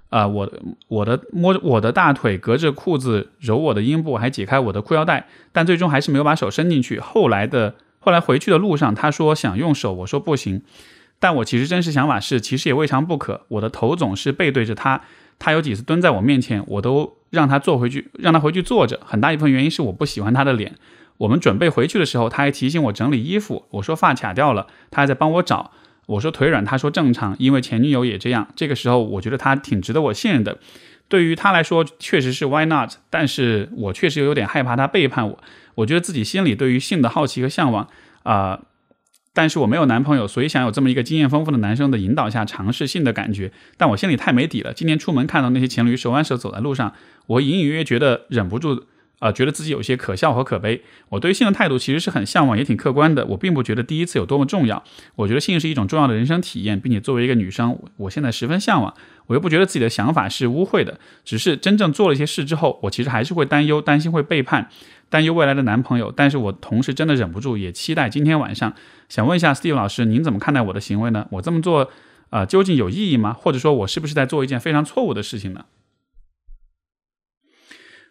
[0.08, 0.50] 啊，我
[0.88, 7.00] 我的摸我的大腿，隔着裤子揉我的阴部，还解开我的裤腰带，但最终还是没有把手伸进去。
[7.00, 10.62] 后来的后来回去的路上，他说想用手，我说不行。
[11.18, 13.46] 但我其实真实想法是，其实也未尝不可。
[13.48, 15.00] 我的头总是背对着他，
[15.38, 19.00] 他有几次蹲在我面前，我都让他坐回去，让他回去坐着。
[19.04, 20.74] 很大一部分原因是我不喜欢他的脸。
[21.16, 23.64] 我们准备回去的时候，他还提醒我整理衣服。
[23.70, 25.72] 我说发卡掉了，他还在帮我找。
[26.06, 28.48] 我说腿软，他说正常，因为前女友也这样。
[28.56, 30.58] 这个时候，我觉得他挺值得我信任的。
[31.08, 32.92] 对于他来说，确实是 Why not？
[33.10, 35.38] 但是我确实有点害怕他背叛我。
[35.76, 37.88] 我觉得自己心里对于性的好奇和向往
[38.22, 38.60] 啊，
[39.32, 43.52] 但是我没有男朋友，所以想有这么一个经验丰富的男生的引导下尝试性的感觉。
[43.76, 44.72] 但我心里太没底了。
[44.72, 46.92] 今天出门看到那些情侣手挽手走在路上，
[47.26, 48.86] 我隐隐约约觉得忍不住。
[49.18, 50.82] 啊，觉得自己有些可笑和可悲。
[51.08, 53.24] 我对于性的态度其实是很向往，也挺客观的。
[53.26, 54.82] 我并不觉得第一次有多么重要。
[55.14, 58.92] 我觉得性是一种重要的人生体验，并且作为一个女生，我现在十分向往。
[59.28, 64.68] 我又不觉得自己的想法是污秽的，只是真正做了一些事之后，我其实还是会担忧，担心会背叛，
[65.08, 66.12] 担忧未来的男朋友。
[66.14, 68.72] 但是我同时真的忍不住，也期待今天晚上。
[69.08, 71.26] 想问一下 Steve 老师，您怎么看待我的行为呢？
[71.30, 71.90] 我这么做，
[72.30, 73.32] 啊，究竟有意义吗？
[73.32, 75.64] 或者说，我是不是在做一件非常错误的事情呢？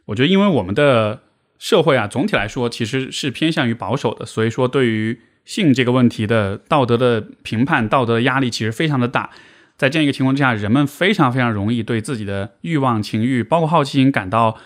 [0.06, 1.22] 我觉得，因为我们的
[1.58, 9.30] 社会啊，总体来说其实是偏向于保守的，所以说对于性这个问题的道德的评判、道德的压力其实非常的大。
[9.78, 14.58] 在这样一个情况之下，人们非常非常容易对自己的欲望、情欲，包括好奇心感到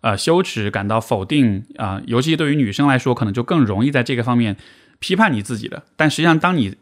[0.00, 2.02] 呃羞耻、感到否定啊。
[2.06, 4.56] 尤其对于女生来说，可能就更容易在这个方面
[4.98, 5.84] 批判你自己的。
[5.96, 6.76] 但实际上，当你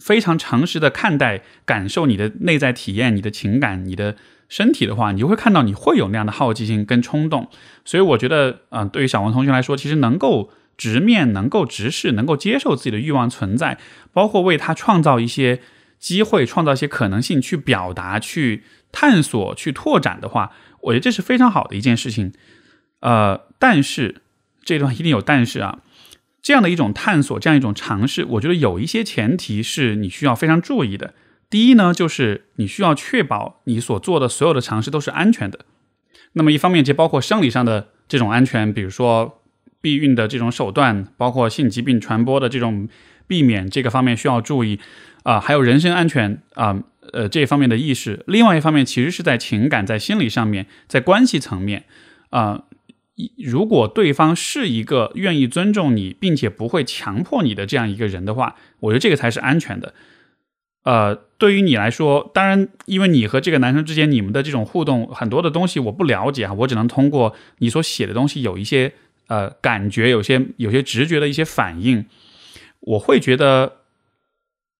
[0.00, 4.16] 非常诚实的看待、感受你的内在体验、你的情感、你的。
[4.50, 7.48] 身体的话，你就会看到你会有那样的好奇心跟冲动，
[7.84, 13.78] 所以我觉得，嗯，对于小王同学来说，其实能够直面、能够直视、能够接受自己的欲望存在，
[14.12, 15.60] 包括为他创造一些
[16.00, 20.50] 机会、创造一些可能性去表达、去探索、去拓展的话，
[20.82, 22.32] 我觉得这是非常好的一件事情。
[22.98, 24.22] 呃，但是
[24.64, 25.78] 这段一定有但是啊，
[26.42, 31.14] 这样的一种探索、这样一种尝试，我觉得有一些前提是你需要非常注意的。
[31.50, 35.66] 第一呢，就是你需要确保你所做的所有的尝试都是安全的。
[36.34, 39.42] 那么一方面，就包括生理上的这种安全，比如说
[39.80, 42.88] 避孕的这种手段，包括性疾病传播的这种
[43.26, 44.78] 避免这个方面需要注意
[45.24, 46.80] 啊，还有人身安全啊，
[47.12, 48.22] 呃这方面的意识。
[48.28, 51.84] 另外一方面，其实是在情感、在心理上面，在关系层面
[52.28, 52.62] 啊，
[53.42, 59.94] 如果对方是一个愿意尊重你，并且不会强迫你的这样一个人的话，我觉得这个才是安全的。
[60.84, 68.92] 呃，对于你来说，当然，因为你和这个男生之间你们的这种互动，很多的东西我不了解啊，我只能通过你所写的东西有一些
[69.26, 72.04] 呃感觉，有些有些直觉的一些反应，
[72.80, 73.78] 我会觉得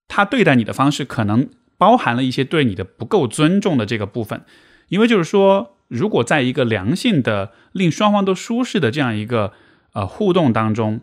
[0.07, 1.49] 他对待你的方式可能
[1.79, 4.43] 包含了一些对你的不够尊重的这个部分，
[4.91, 9.55] 因为就是说，如果在一个良性的、令双方都舒适的这样一个
[9.95, 11.01] 呃互动当中。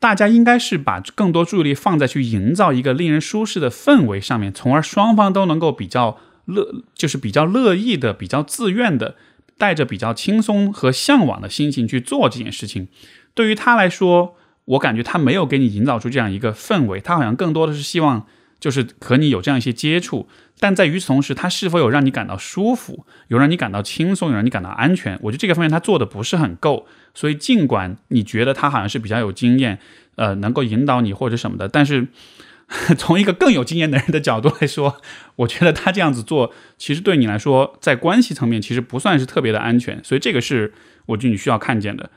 [0.00, 9.14] 大家应该是把更多注意力放在去营造一个令人舒适的氛围上面，从而双方都能够比较乐，就是比较乐意的、比较自愿的，
[9.56, 12.88] 带着比较轻松和向往的心情去做这件事情。
[13.34, 14.34] 对于他来说，
[14.64, 18.26] 我感觉他没有给你营造出这样一个氛围，他好像更多的是希望。
[18.58, 20.28] 就是和你有这样一些接触，
[20.58, 25.18] 但在与此同时，他是否有让你感到舒服，有让你感到轻松，有让你感到安全？
[25.22, 26.86] 我觉得这个方面他做的不是很够。
[27.14, 29.78] 所以，尽管你觉得他好像是比较有经验，
[30.16, 32.08] 呃，能够引导你或者什么的，但是
[32.96, 35.00] 从一个更有经验的人的角度来说，
[35.36, 40.72] 我觉得他这样子做，其实对你来说，在关系层面其实不算是特别的安全，所以这个是
[41.06, 42.10] 我觉得你需要看见的。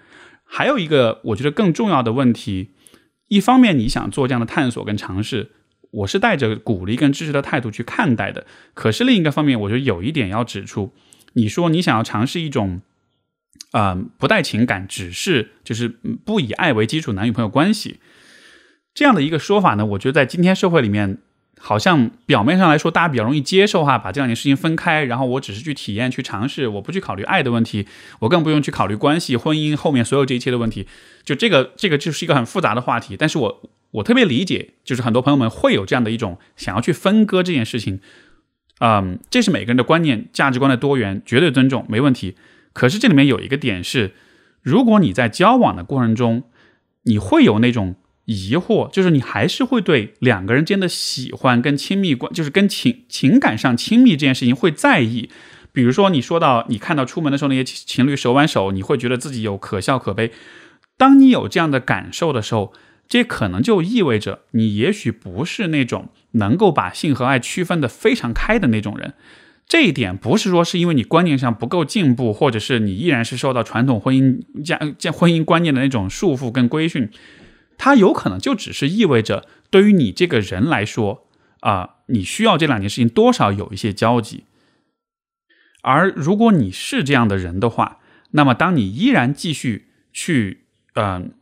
[0.46, 2.70] 还有一个我觉得更重要的问题，
[3.30, 5.50] 一方面你想做这样的探索跟尝试，
[5.90, 8.46] 我是带着鼓励跟支持的态度去看待的。
[8.76, 10.94] 可是另一个方面，我觉得有一点要指出，
[11.34, 12.82] 你说你想要尝试一种，
[13.74, 15.90] 嗯，不带情感，只是就是
[16.24, 18.00] 不以爱为基础男女朋友关系。
[18.94, 21.18] 这样的一个说法呢，我觉得在今天社会里面，
[21.60, 27.88] 好像表面上来说大家比较容易接受哈，把这两件事情分开，然后我只是去体验、去尝试，我不去考虑爱的问题，
[28.20, 30.88] 我更不用去考虑关系、婚姻后面所有这一切的问题。
[31.24, 33.18] 就这个，这个就是一个很复杂的话题。
[33.18, 38.00] 但是我我特别理解，就是很多朋友们会有这样的一种想要去分割这件事情。
[38.80, 42.36] 嗯，这是每个人的观念、价值观的多元，绝对尊重，没问题。
[42.74, 44.12] 可是这里面有一个点是，
[44.62, 46.44] 如果你在交往的过程中，
[47.04, 47.96] 你会有那种。
[48.26, 55.30] 疑惑就是你还是会对两个人间的喜欢跟亲密关，就是跟情情感上亲密这件事情会在意。
[55.74, 60.32] 比如说你说到你看到出门的时候那些情侣手挽手，你会觉得自己有可笑可悲。
[60.96, 62.72] 当你有这样的感受的时候，
[63.10, 69.16] 这可能就意味着你也许不是那种能够把性和爱区分的非常开的那种人。
[69.74, 77.10] 这一点不是说是因为你观念上不够进步，或者是你依然是受到传统婚姻家家婚姻观念的那种束缚跟规训。
[77.80, 81.26] 它有可能就只是意味着，对于你这个人来说，
[81.62, 84.44] 啊，你需要这两件事情多少有一些交集。
[85.82, 87.98] 而如果你是这样的人的话，
[88.30, 91.34] 那么当你依然继续去，嗯，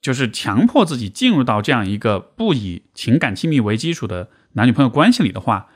[0.00, 5.68] 就是强迫自己进入到这样一个不以情感亲密为基础的男女朋友关系里的话，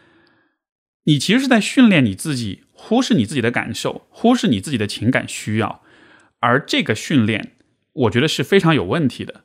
[1.08, 5.82] 你其实是在训练你自己忽视你自己的感受，忽视你自己的情感需要，
[6.40, 7.52] 而这个训练，
[7.94, 9.44] 我觉得是非常有问题的。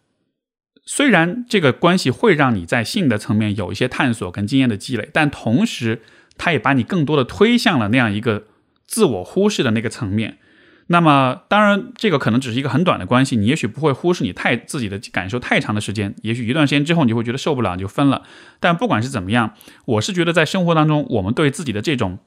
[0.86, 6.02] 虽然这个关系会让你在性的层面有一些探索跟经验的积累，但同时，
[6.38, 8.48] 它也把你更多的推向了那样一个
[8.86, 10.40] 自我忽视的那个层面。
[10.88, 18.24] 那么，当然，这个可能只是一个很短的关系，你也许不会忽视你太自己的感受太长的时间，也许一段时间之后你会觉得受不了，你就分了。
[18.60, 19.54] 但不管是怎么样，
[19.86, 22.20] 我是觉得在生活当中，我们对自己的这种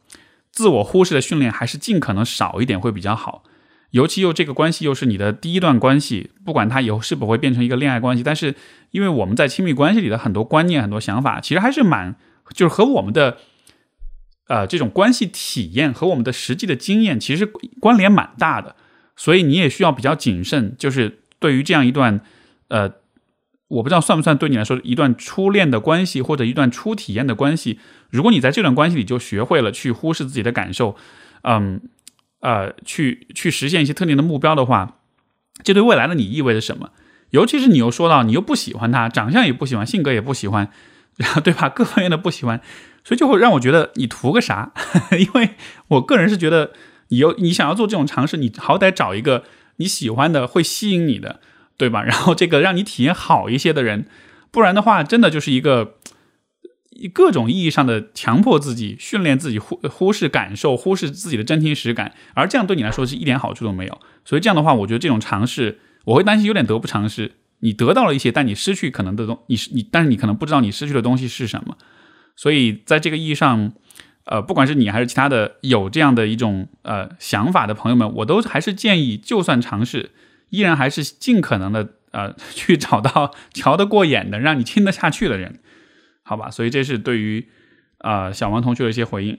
[0.50, 3.44] 自我忽视的训练，还是尽可能少一点会比较好。
[3.90, 8.54] 尤其又这个关系又是你的第一段关系，不管它以后是否会变成一个恋爱关系，但是
[8.90, 12.16] 因为我们在亲密关系里的很多观念、很多想法，其实还是蛮
[12.52, 13.38] 就是和我们的
[14.46, 17.46] 呃这种关系体验和我们的实际的经验其实
[17.80, 18.76] 关联蛮大的，
[19.16, 22.20] 所以你也需要比较谨慎，就是对于这样一段
[22.68, 22.90] 呃
[23.68, 27.78] 我不知道算不算对你来说一段初恋的关系或者一段初体验的关系，
[28.10, 30.96] 如果你在这段关系里就学会了去忽视自己的感受，
[31.42, 31.80] 嗯。
[32.40, 34.98] 呃，去去实现一些特定的目标的话，
[35.64, 36.90] 这对未来的你意味着什么？
[37.30, 40.70] 尤其是你又说到你又不喜欢他，长相也不喜欢，性格也不喜欢，
[41.16, 41.68] 然后对吧？
[41.68, 42.60] 各方面的不喜欢，
[43.06, 44.72] 所以就会让我觉得你图个啥？
[45.16, 45.50] 因为
[45.86, 46.72] 我个人是觉得，
[47.10, 49.44] 你有你想要做这种尝试，你好歹找一个
[49.76, 51.38] 你喜欢的、会吸引你的，
[51.76, 52.02] 对吧？
[52.04, 54.08] 然后这个让你体验好一些的人，
[54.50, 55.94] 不然的话，真的就是一个。
[57.12, 64.00] 各种意义上的强迫自己、训练自己忽忽视感受、忽视自己的真情实感，而这样对你来说是一点好处都没有。
[64.24, 67.32] 所以这样的话，我觉得这种尝试，我会担心有点得不偿失。
[67.60, 71.76] 你得到了一些，但你失去可能的东，你你，但是你可能不知道你失去的东西是什么。
[72.36, 73.72] 所以在这个意义上，
[74.24, 80.10] 呃，不管是你还是其他的有这样的一种呃想法的朋友们，我都还是建议，就算尝试，
[80.50, 85.58] 依然还是尽可能的呃 去找到瞧得过眼的，让你听得下去的人。
[86.22, 87.48] 好吧，所以这是对于
[87.98, 89.38] 呃小王同学的一些回应。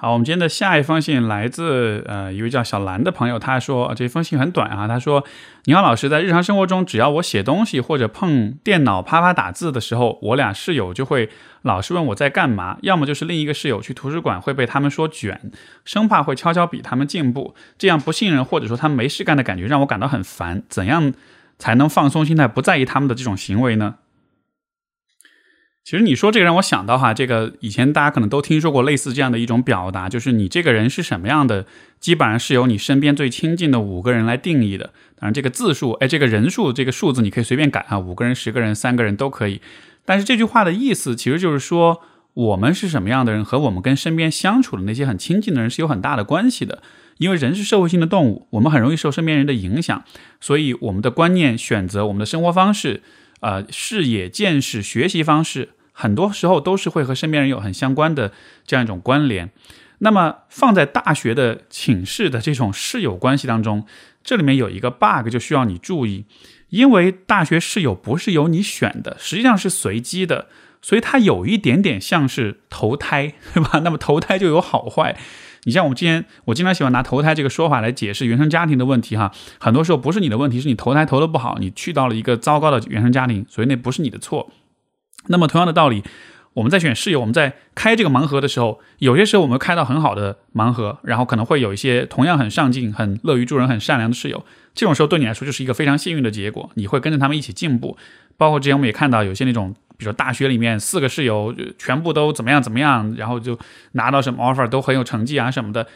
[0.00, 5.24] 好，我们今天的下一封信来自呃一位叫小兰的朋友，他说这封信很短啊，他说
[5.66, 11.28] ：“你好，老师，在日常生活中，只要我写东西或者碰电脑啪啪打字的时候，我俩室友就会
[11.62, 15.50] 老是问我在干嘛，要么就是另一个室友去图书馆会被他们说卷，
[15.84, 20.62] 生怕会悄悄比他们进步，这样不信任或者说他们没事干的感觉让我感到很烦。
[20.68, 21.12] 怎样
[21.58, 23.96] 才能放松心态，不在意他们的这种行为呢？”
[25.88, 31.64] 其实你说这个让我想到哈，这个以前大家可能都听说过类似这样的一种表达，就是你这个人是什么样的，
[31.98, 34.92] 基本上是由你身边最亲近的五个人来定义的。
[35.18, 39.62] 当然，这个字数，哎，这个人数，这个数字你可以随便改啊，五个人、十个人、三个人都可以。
[40.04, 42.02] 但是这句话的意思其实就是说，
[42.34, 46.82] 我们是什么样的人，和我们跟身边相处的那些很亲近的人是有很大的关系的。
[47.16, 50.04] 因为人是社会性的动物，我们很容易受身边人的影响，
[50.38, 53.00] 所以我们的观念、选择、我们的生活方式、
[53.40, 55.70] 呃，视野、见识、学习方式。
[56.00, 58.30] 很多时候都是会和身边人有很相关的
[58.64, 59.50] 这样一种关联。
[59.98, 63.84] 那么放在大学的寝室的这种室友关系当中，
[64.22, 66.24] 这里面有一个 bug 就需要你注意。
[66.68, 70.46] 因为大学室友不是由你选的，实际上是随机的，
[70.80, 73.80] 所以它有一点点像是投胎， 对吧？
[73.82, 75.16] 那么投胎就有好坏。
[75.64, 79.32] 你像我们今天，我经常喜欢拿投胎这个说法来解释原生家庭的问题哈。
[79.58, 84.48] 很多时候不是你的问题，是你投胎投的不好，你去到了一个糟糕的原生家庭，所以那不是你的错。
[85.26, 86.02] 那么同样的道理。
[86.54, 94.44] 我们在选室友，我们在开这个盲盒的时候，有些时候我们开到很好的盲盒，然后可能会有一些同样很上进、很乐于助人、很善良的室友。
[94.74, 97.96] 这种时候对你来说就是一个非常幸运的结果，你会跟着他们一起进步。
[98.36, 103.56] 包括之前我们也看到有些那种，比如说大学里面四个室友全部都怎么样怎么样，然后就
[103.92, 105.86] 拿到什么 offer 都很有成绩啊什么的。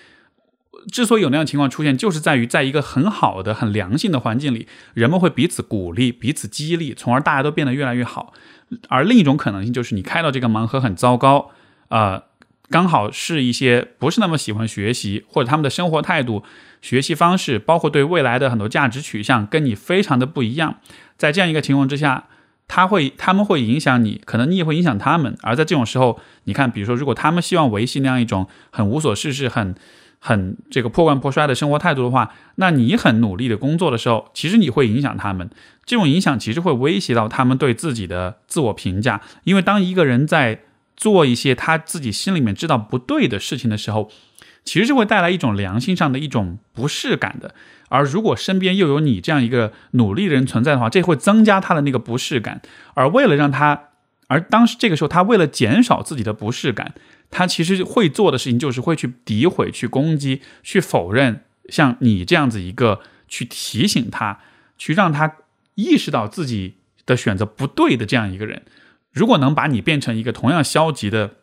[0.90, 8.32] 之所以有那样情况出现，就是在于在一个很好的、很良性的环境里，人们会彼此鼓励、彼此激励，从而大家都变得越来越好。
[8.88, 11.50] 而另一种可能性就是你开到这个盲盒很糟糕，
[11.88, 12.22] 呃，
[12.70, 16.42] 刚好是一些不是那么喜欢学习，或者他们的生活态度、
[16.80, 20.76] 学习方式，包括对未来的很多价值取向跟你非常的不一样。
[21.18, 22.28] 在这样一个情况之下，
[22.66, 25.36] 他会他们会影响你，可能你也会影响他们。
[25.42, 29.74] 而在这种时候，你看，比如说，如果他们希望维系那样一种很无所事事、很
[30.24, 35.50] 很这个破罐破摔的生活态度的话，那你很努力的工作的时候，其实你会影响他们。
[35.84, 39.20] 这种影响其实会威胁到他们对自己的自我评价。
[39.42, 40.60] 因为当一个人在
[40.96, 44.08] 做一些他自己心里面知道不对的事情的时候，
[44.62, 47.52] 其实是会带来一种良心上的一种不适感的。
[47.88, 52.62] 而如果身边又有你这样一个努力的人存在的话，这会增加他的那个不适感。
[52.94, 53.88] 而为了让他，
[54.32, 56.94] 而当时这个时候，他为了减少自己的不适感。
[57.34, 64.38] 他其实会做的事情就是会去诋毁、去攻击、去否认，像你这样子一个去提醒他、
[64.76, 65.36] 去让他
[65.74, 66.74] 意识到自己
[67.06, 68.60] 的选择不对的这样一个人。
[69.12, 71.36] 如果能把你变成一个同样消极的、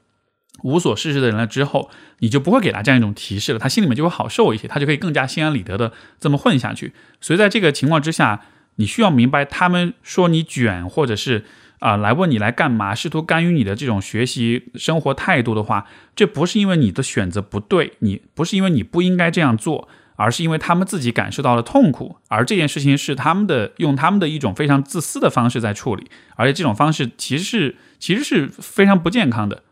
[0.61, 6.93] 无所事事的人了之后，你就不会给他这样一种提示了，他心里面就会好受一些，他就可以更加心安理得的这么混下去。
[7.19, 8.41] 所以在这个情况之下，
[8.75, 11.45] 你需要明白，他们说你卷，或者是。
[11.79, 12.93] 啊，来问你来干嘛？
[12.93, 29.63] 试图干预你的这种学习生活态度的话，这不是因为你的选择不对，你不是因为你不应该这样做，而是因为他们自己感受到了痛苦，而这件事情是他们的用他们的一种非常自私的方式在处理，而且这种方式其实是其实是非常不健康的，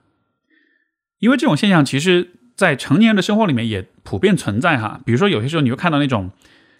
[1.19, 5.01] 因为这种现象其实在成年人的生活里面也普遍存在哈。
[5.05, 6.31] 比如说有些时候你会看到那种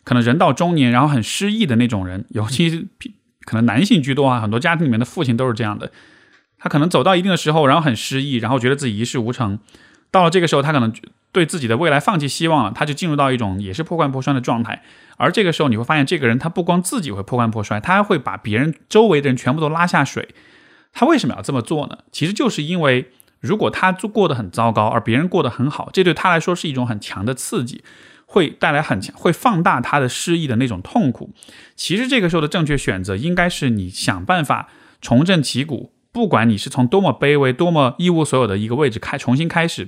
[0.05, 2.87] 可能人到中年然后很失意的那种人，尤其。
[3.47, 5.89] 可能男性居多啊，很多家庭里面的父亲都是这样的。
[6.59, 9.57] 他可能走到一定的时候，然后很失意，然后觉得自己一事无成。
[10.11, 10.91] 到了这个时候，他可能
[11.31, 14.83] 对自己的未来放弃希望了，他就进入到一种也是破罐破摔的状态。
[15.15, 20.29] 而这个时候，你会发现，这个人他不光自己会破罐破摔，他还会把别人周围的人全部都拉下水。
[20.91, 21.99] 他为什么要这么做呢？
[22.11, 27.83] 其实就是因为，如果他过得很糟糕，而别人过得很好，这对他来说是一种很强的刺激。
[28.29, 31.33] 会带来很强，会放大他的失意的那种痛苦。
[31.75, 34.69] 其实这个时候的正确选择应该是你想办法
[35.01, 39.87] 重振旗鼓，不管你是从多么卑微、多么一无所有的一个位置开重新开始，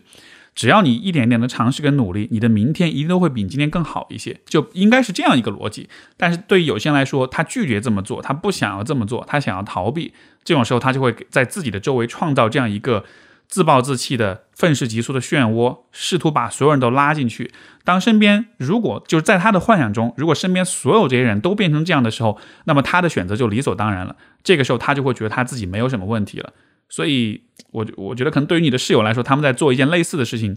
[0.56, 4.40] 只要你一点点的尝试跟努力，你的明天一定都会比今天更好一些。
[4.46, 5.90] 就应该是这样一个逻辑。
[6.16, 10.14] 但是对于有些人来说，他拒绝这么做，他不想要这么做，他想要逃避。
[10.46, 13.04] 这种时候，他就会在自己的周围创造这样一个。
[13.50, 17.52] 自暴自弃的愤世嫉俗的漩涡，试图把所有人都拉进去。
[17.84, 24.16] 当身边如果就是在他的幻想中，如果身边所有这些人都变成这样的时候，那么他的选择就理所当然了。
[24.44, 26.54] 这个时候他就会觉得他自己没有什么问题了。
[26.88, 27.42] 所以，
[27.72, 30.56] 我我觉得可能对于你的室友来说，他们在做一件类似的事情，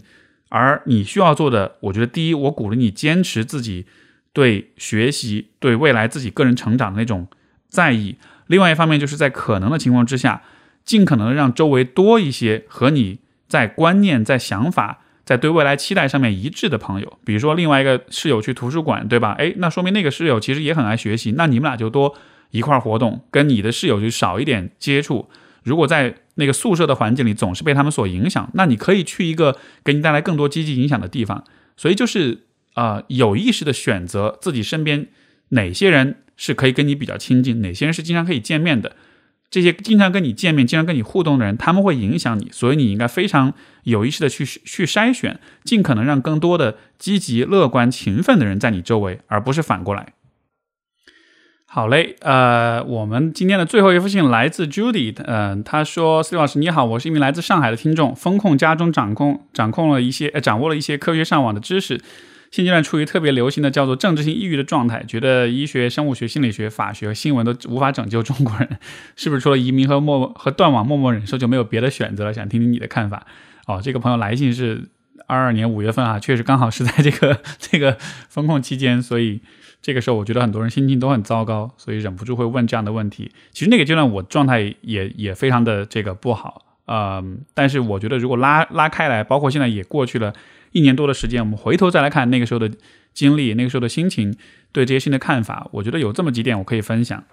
[0.49, 3.87] 而你需要做的，我觉得第一，我鼓励你坚持自己
[4.31, 7.27] 对学习、对未来自己个人成长的那种
[7.69, 8.17] 在意。
[8.45, 10.43] 另外一方面，就是在可能的情况之下。
[10.85, 17.19] 尽可能让周围多一些和你在观念、在想法、在对未来期待上面一致的朋友。
[17.23, 19.33] 比如说，另外一个室友去图书馆，对吧？
[19.37, 21.33] 诶，那说明那个室友其实也很爱学习。
[21.37, 22.15] 那你们俩就多
[22.51, 25.29] 一块活动，跟你的室友就少一点接触。
[25.63, 31.43] 如果在那个宿舍的环境里总是被他们所影响，那你可以去一个给你带来更多积极影响的地方。
[31.77, 35.07] 所以就是啊，有意识的选择自己身边
[35.49, 38.95] 哪些人是可以跟你比较亲近，哪些人是经常可以见面的。
[39.53, 50.13] 这些经常跟你见面、经常跟你互动的人，他们会影响你，所以你应该非常有意识的去去筛选，尽可能让更多的积极、乐观、勤奋的人在你周围，而不是反过来。
[51.67, 62.01] 好嘞，呃，我们今天的最后一封信来自 Judy，嗯，他说：“C 老师你好，我是一名来自上海的听众，风控家中掌控掌控了一些，掌握了一些科学上网的知识。”
[62.53, 68.77] 现阶段处于特别流行的叫做政治性抑郁的状态，觉得医学、生物学、心理学、法学新闻都无法拯救中国人，
[69.15, 72.31] 是不是除了移民和默和断网默默忍受就没有别的选择了？
[72.31, 73.25] 想听听你的看法。
[73.65, 74.87] 哦，这个朋友来信是
[75.25, 77.97] 二二年五月份啊，确实刚好是在这个这个
[78.29, 79.41] 风控期间，所以
[79.81, 83.31] 这个时候我觉得很多人心情都很糟糕，所以忍不住会问这样的问题。
[83.51, 90.31] 其实那个阶段我状态也也非常的这个不好，嗯，但是我觉得如果拉拉开来，包括现在也过去了
[90.73, 92.69] 一年多的时间，我们回头再来看那个时候的
[93.13, 94.35] 经历，那个时候的心情，
[94.71, 97.23] 对这些新的看法，我觉得有这么几点我可以分享。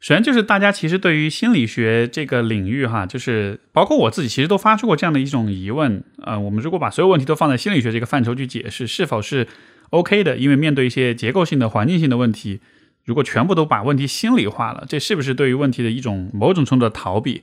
[0.00, 9.46] 首先就是大家其实对于心理学这个领域哈，就是包括我自己其实都发出过这样的一种疑问，呃，我们如果把所有问题都放在心理学这个范畴去解释，是否是
[9.90, 10.36] OK 的？
[10.38, 12.58] 因为面对一些结构性的、环境性的问题，
[13.04, 17.42] 如果全部都把问题心理化了，这是不是对于问题的一种某种程度的逃避？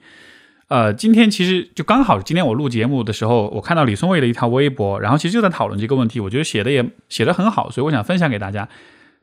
[0.70, 8.70] 呃，今天其实就刚好今天我录节目的时候，我看到李松蔚的一条微博，然后其实就在讨论这个问题，我觉得写的也写的很好，所以我想分享给大家。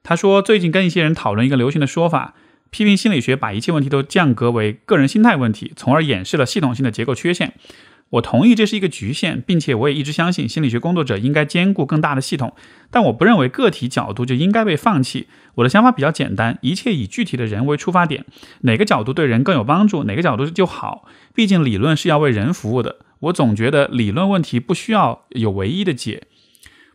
[0.03, 2.35] 他说最近跟一些人讨论一个流行的说法。
[2.69, 7.55] 批评心理学把一切问题都降格为个人心态问题，从而掩饰了系统性的结构缺陷。
[8.11, 12.55] 我同意这是一个局限，并且我也一直相信心理学工作者应该兼顾更大的系统。
[12.91, 15.27] 但我不认为个体角度就应该被放弃。
[15.57, 18.25] 我的想法比较简单，一切以具体的人为出发点，
[18.61, 21.09] 哪个角度对人更有帮助，哪个角度就好。
[21.35, 22.97] 毕竟理论是要为人服务的。
[23.21, 26.23] 我总觉得理论问题不需要有唯一的解。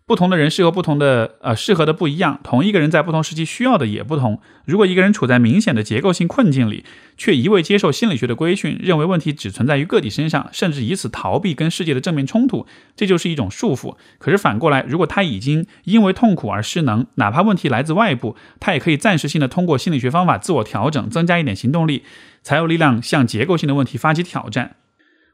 [0.08, 2.38] 不同的人适合不同的，呃，适合的不一样。
[2.44, 4.42] 同一个人在不同时期需要的也不同。
[4.66, 6.84] 如果一个人处在明显的结构性困境里，
[7.16, 13.96] 却一味接受心理学的规训，认为问题只存在于个体身上，甚至以此逃避跟世界的正面冲突，这就是一种束缚。
[14.18, 22.04] 可是反过来，如果他已经因为痛苦而失能，哪怕问题来自外部，他也可以暂时性的通过心理学方法自我调整，增加一点行动力，
[22.44, 24.76] 才有力量向结构性的问题发起挑战。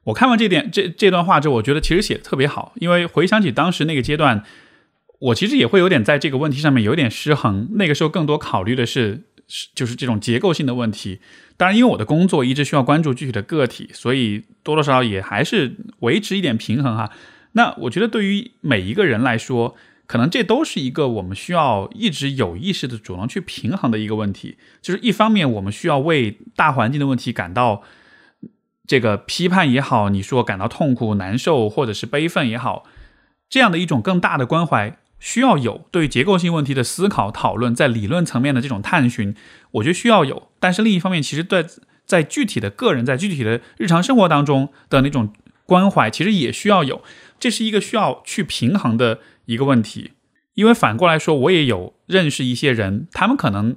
[0.07, 4.43] 我看完这点这这段话之后，我觉得其实写的特别好，因为回想起当时那个阶段。
[5.19, 7.69] 我其实也会有点在这个问题上面有点失衡。
[7.71, 9.23] 那个时候更多考虑的是，
[9.73, 11.19] 就是这种结构性的问题。
[11.57, 17.09] 当然，因为我的工作一直需要关注具体的个体，所以多多少少也还是维持一点平衡哈。
[17.53, 24.57] 那我觉得对于每一个人来说，可能这都是一个我们需要一直有意识的主动去平衡的一个问题。
[24.83, 27.81] 就是一方面我们需要为大环境的问题感到
[28.87, 32.85] 这个批判也好，你说感到痛苦、难受或者是悲愤也好，
[33.49, 34.97] 这样的一种更大的关怀。
[35.19, 39.35] 需要有对结构性问题的思考讨论，在理论层面的这种探寻，
[39.71, 40.49] 我觉得需要有。
[40.59, 41.65] 但是另一方面，其实在
[42.05, 45.33] 在具体的个人在具体的日常生活当中的那种
[45.65, 47.01] 关怀，其实也需要有。
[47.39, 50.11] 这是一个需要去平衡的一个问题。
[50.53, 53.75] 因为反过来说，我也有认识一些人，他们可能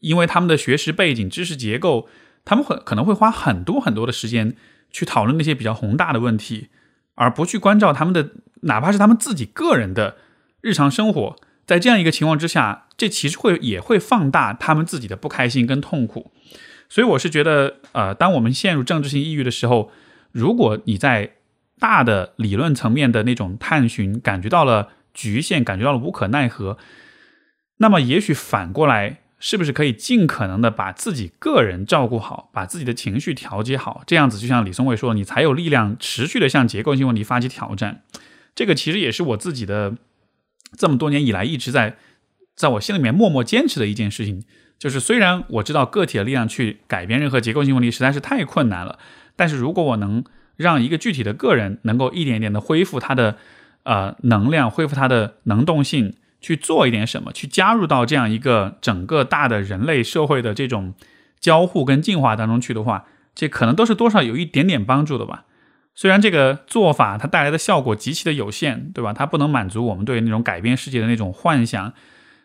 [0.00, 2.08] 因为他们的学识背景、知识结构，
[2.44, 4.56] 他们会可能会花很多很多的时间
[4.90, 6.68] 去讨论那些比较宏大的问题，
[7.14, 8.30] 而不去关照他们的，
[8.62, 10.16] 哪怕是他们自己个人的。
[10.60, 11.36] 日常生活
[11.66, 16.32] 在这样一个情况之下，这其实会也会放大他们自己的不开心跟痛苦，
[16.88, 19.92] 所以我是觉得，呃，当我们陷入政治性抑郁的时候，
[20.32, 21.32] 如果你在
[21.78, 26.78] 大的理论层面的那种探寻感觉到了局限，感觉到了无可奈何，
[27.76, 38.02] 那么也许反过来，是不是可以尽可能的把自己个人照顾好，把自己的情绪调节好，这样子就像李松蔚说，你才有力量持续的向结构性问题发起挑战。
[38.54, 39.96] 这个其实也是我自己的。
[40.78, 41.96] 这么多年以来，一直在
[42.56, 44.42] 在我心里面默默坚持的一件事情，
[44.78, 48.98] 就是虽然我知道个体的力量去改变任何结构性问题实在是太困难了，
[49.36, 50.24] 但是如果我能
[50.56, 53.36] 让一个具体的个人能够一点一点的恢复他的
[53.82, 56.14] 呃能量，恢复他的能动性，
[56.44, 60.92] 去做一点什么，去加入到这样一个整个大的人类社会的这种
[61.40, 65.46] 交互跟进化当中去的话，这可能都是多少有一点点帮助的吧。
[65.94, 69.14] 虽然这个做法它带来的效果极其的有限，对吧？
[69.14, 71.94] 它不能满足我们对那种改变世界的那种幻想，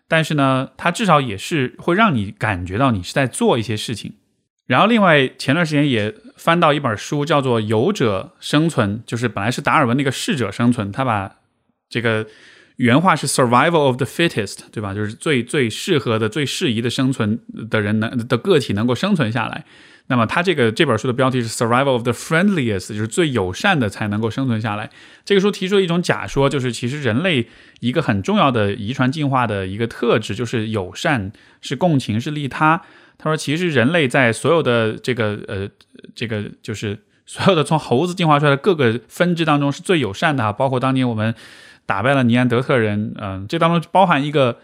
[0.08, 4.14] 但是呢，它至少也是会让你感觉到你是在做一些事情。
[4.68, 11.38] 然后，另外前段时间也翻到一本书，叫做《有者生存》，就是本来是达尔文那个适者生存，他把
[11.90, 12.28] 这个
[12.80, 14.94] 原话是 “survival of the fittest”，对吧？
[14.94, 17.38] 就是最最适合的、最适宜的生存
[17.70, 19.66] 的人能的个体能够生存下来。
[20.08, 24.90] 那么，他这个这本书的标题是 “Survival of the Friendliest”，就是最友善的才能够生存下来。
[25.26, 27.48] 这个书提出了一种假说，就是其实人类
[27.82, 32.82] 一个很重要的遗传进化的一个特质就是友善，是共情，是利他。
[33.18, 35.70] 他说，其实人类在所有的这个呃
[36.16, 41.36] 这个就是所有的从猴子进化出来的各个分支当中是最友善的哈，包括当年我们
[41.90, 44.58] 打败了尼安德特人，嗯，这当中包含一个。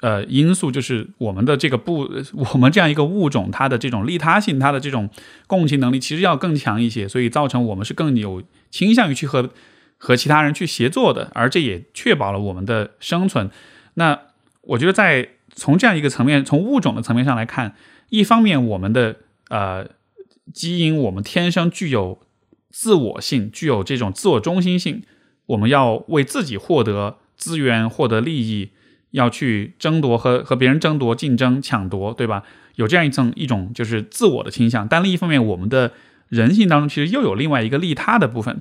[0.00, 2.08] 呃，因素就是我们的这个不，
[2.54, 5.10] 我们这样一个物种，它的这种利他性，它的这种
[5.48, 9.50] 共情能力，其实要更强一些，所以造成我们是更有倾向于去和
[9.96, 13.50] 和其他人去协作的，而这也确保了我们的生存。
[13.94, 14.16] 那
[14.60, 17.74] 我觉得，在从这样一个层面，从物种的层面上来看，
[18.10, 19.16] 一方面我们的
[19.48, 19.84] 呃
[20.54, 22.20] 基因，我们天生具有
[22.70, 25.02] 自我性，具有这种自我中心性。
[25.48, 28.70] 我们要为自己获得资源、获得利益，
[29.10, 32.42] 要去争夺和和别人争夺、竞争、抢夺，对吧？
[32.76, 34.86] 有这样一层一种就是自我的倾向。
[34.86, 35.92] 但另一方面，我们的
[36.28, 38.60] 人性当中其实又有另外一个利他的部分。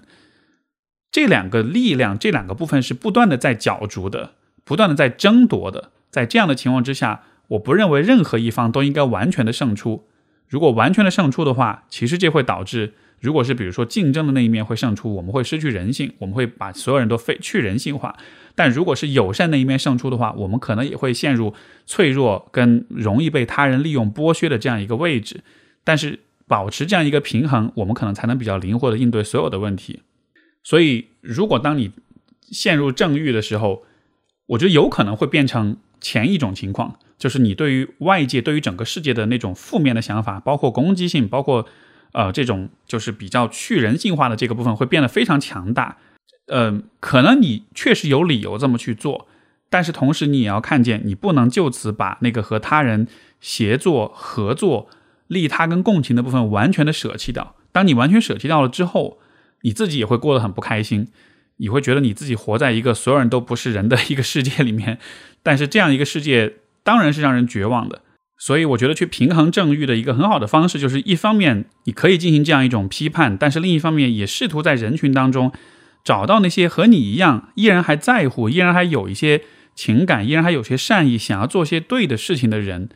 [1.11, 4.33] 这两个力量，这两个部分是不断的在角逐的，
[4.63, 5.91] 不断的在争夺的。
[6.09, 10.07] 在这样的情况之下，我不认为任何一方都应该完全的胜出。
[10.47, 12.93] 如果完全的胜出的话，其实这会导致。
[13.20, 18.15] 如果是比如说竞争的那一面会胜出，我们会失去人性，我们会把所有人都非去人性化。
[18.53, 21.53] 但如果是友善那一面胜出的话，我们可能也会陷入
[21.86, 25.41] 脆弱跟容易被他人利用剥削的这样一个位置。
[25.84, 30.01] 但是保持这样一个平衡，我们可能才能比较灵活的应对所有的问题。
[30.63, 31.91] 所以，如果当你
[32.51, 33.84] 陷入正欲的时候，
[34.45, 41.68] 我觉得有可能会变成前一种情况，就是你对于外界、对于整个世界的那种负面的想法，包括攻击性，包括。
[42.14, 45.97] 呃，这种就是比较去人性化的这个部分会变得非常强大。
[46.47, 49.28] 嗯，可能你确实有理由这么去做，
[49.70, 53.08] 但是同时你也要看见，你不能就此把那个和他人
[53.41, 54.88] 协作、合作、
[55.28, 57.55] 利他跟共情的部分完全的舍弃掉。
[57.74, 59.20] 当你完全舍弃掉了之后，
[59.62, 61.10] 你自己也会过得很不开心，
[61.58, 64.97] 你会觉得你自己活在一个所有人都不是人的一个世界里面。
[65.43, 68.01] 但是这样一个世界当然是让人绝望的。
[68.39, 75.51] 所以我觉得去平衡正欲的一个很好的方式，就是一方面你可以进行这样一种批判，但是另一方面也试图在人群当中
[76.03, 79.41] 找到那些和你一样依然还在乎、依然还有一些
[79.73, 82.89] 情感、依然还有些善意，想要做些对的事情的人。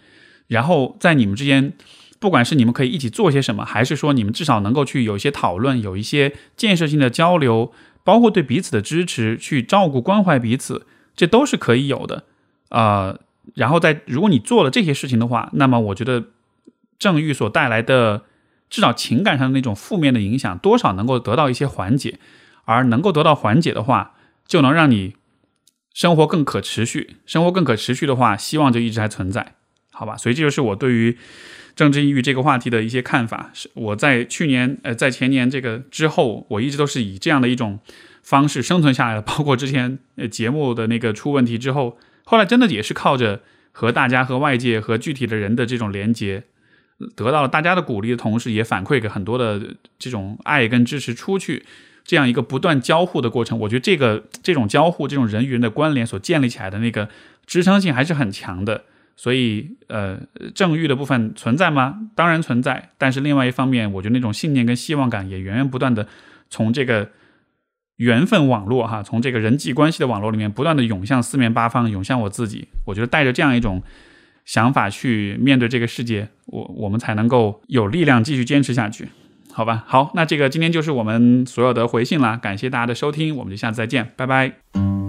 [0.47, 1.73] 然后在你们之间，
[2.19, 7.73] 不管是你们可以一起做些什么，还是说你们至少能够去有一些讨论、有一些建设性的交流，
[8.03, 10.85] 包括对彼此的支持、去照顾关怀彼此，
[11.15, 12.25] 这都是可以有的。
[12.69, 13.17] 啊。
[13.55, 16.25] 然后在如果你做了这些事情的话，那么我觉得
[16.99, 18.23] 正欲所带来的
[18.69, 22.19] 至少情感上的那种负面的影响，多少能够得到一些缓解。
[22.65, 24.13] 而能够得到缓解的话，
[24.47, 25.15] 就能让你
[25.93, 27.17] 生活更可持续。
[27.25, 29.55] 生活更可持续的话，希望就一直还存在，
[29.91, 30.15] 好吧？
[30.15, 31.17] 所以这就是我对于
[31.75, 33.49] 政治抑郁这个话题的一些看法。
[33.53, 37.79] 是我在去年呃在前年这个之后，我一直都是以这样的一种
[38.21, 39.21] 方式生存下来的。
[39.21, 41.97] 包括之前呃节目的那个出问题之后。
[42.32, 43.41] 后来真的也是靠着
[43.73, 46.43] 和大家、和外界、和具体的人的这种连接，
[47.13, 51.65] 得到了大家的鼓励的同时，也反馈给很多的这种爱跟支持出去，
[52.05, 53.59] 这样一个不断交互的过程。
[53.59, 57.09] 我觉得这个这种交互、这种人与人的关联所建立起来的那个
[57.45, 58.86] 支撑性还是很强的。
[59.17, 60.17] 所以，呃，
[60.55, 62.07] 正欲的部分存在吗？
[62.15, 62.91] 当然存在。
[62.97, 66.07] 但是另外一方面，我觉得那种信念跟希望感也源源不断的
[66.49, 67.09] 从这个。
[68.01, 72.67] 缘分网络哈，从这个人际关系的网络里面不断的涌向四面八方，涌向我自己。
[72.87, 73.83] 我觉得带着这样一种
[74.43, 79.09] 想法去面对这个世界，我我们才能够有力量继续坚持下去，
[79.53, 79.83] 好吧？
[79.85, 85.00] 好，那这个今天就是我们所有的回信啦，感谢大家的收听，我们就下次再见，拜拜。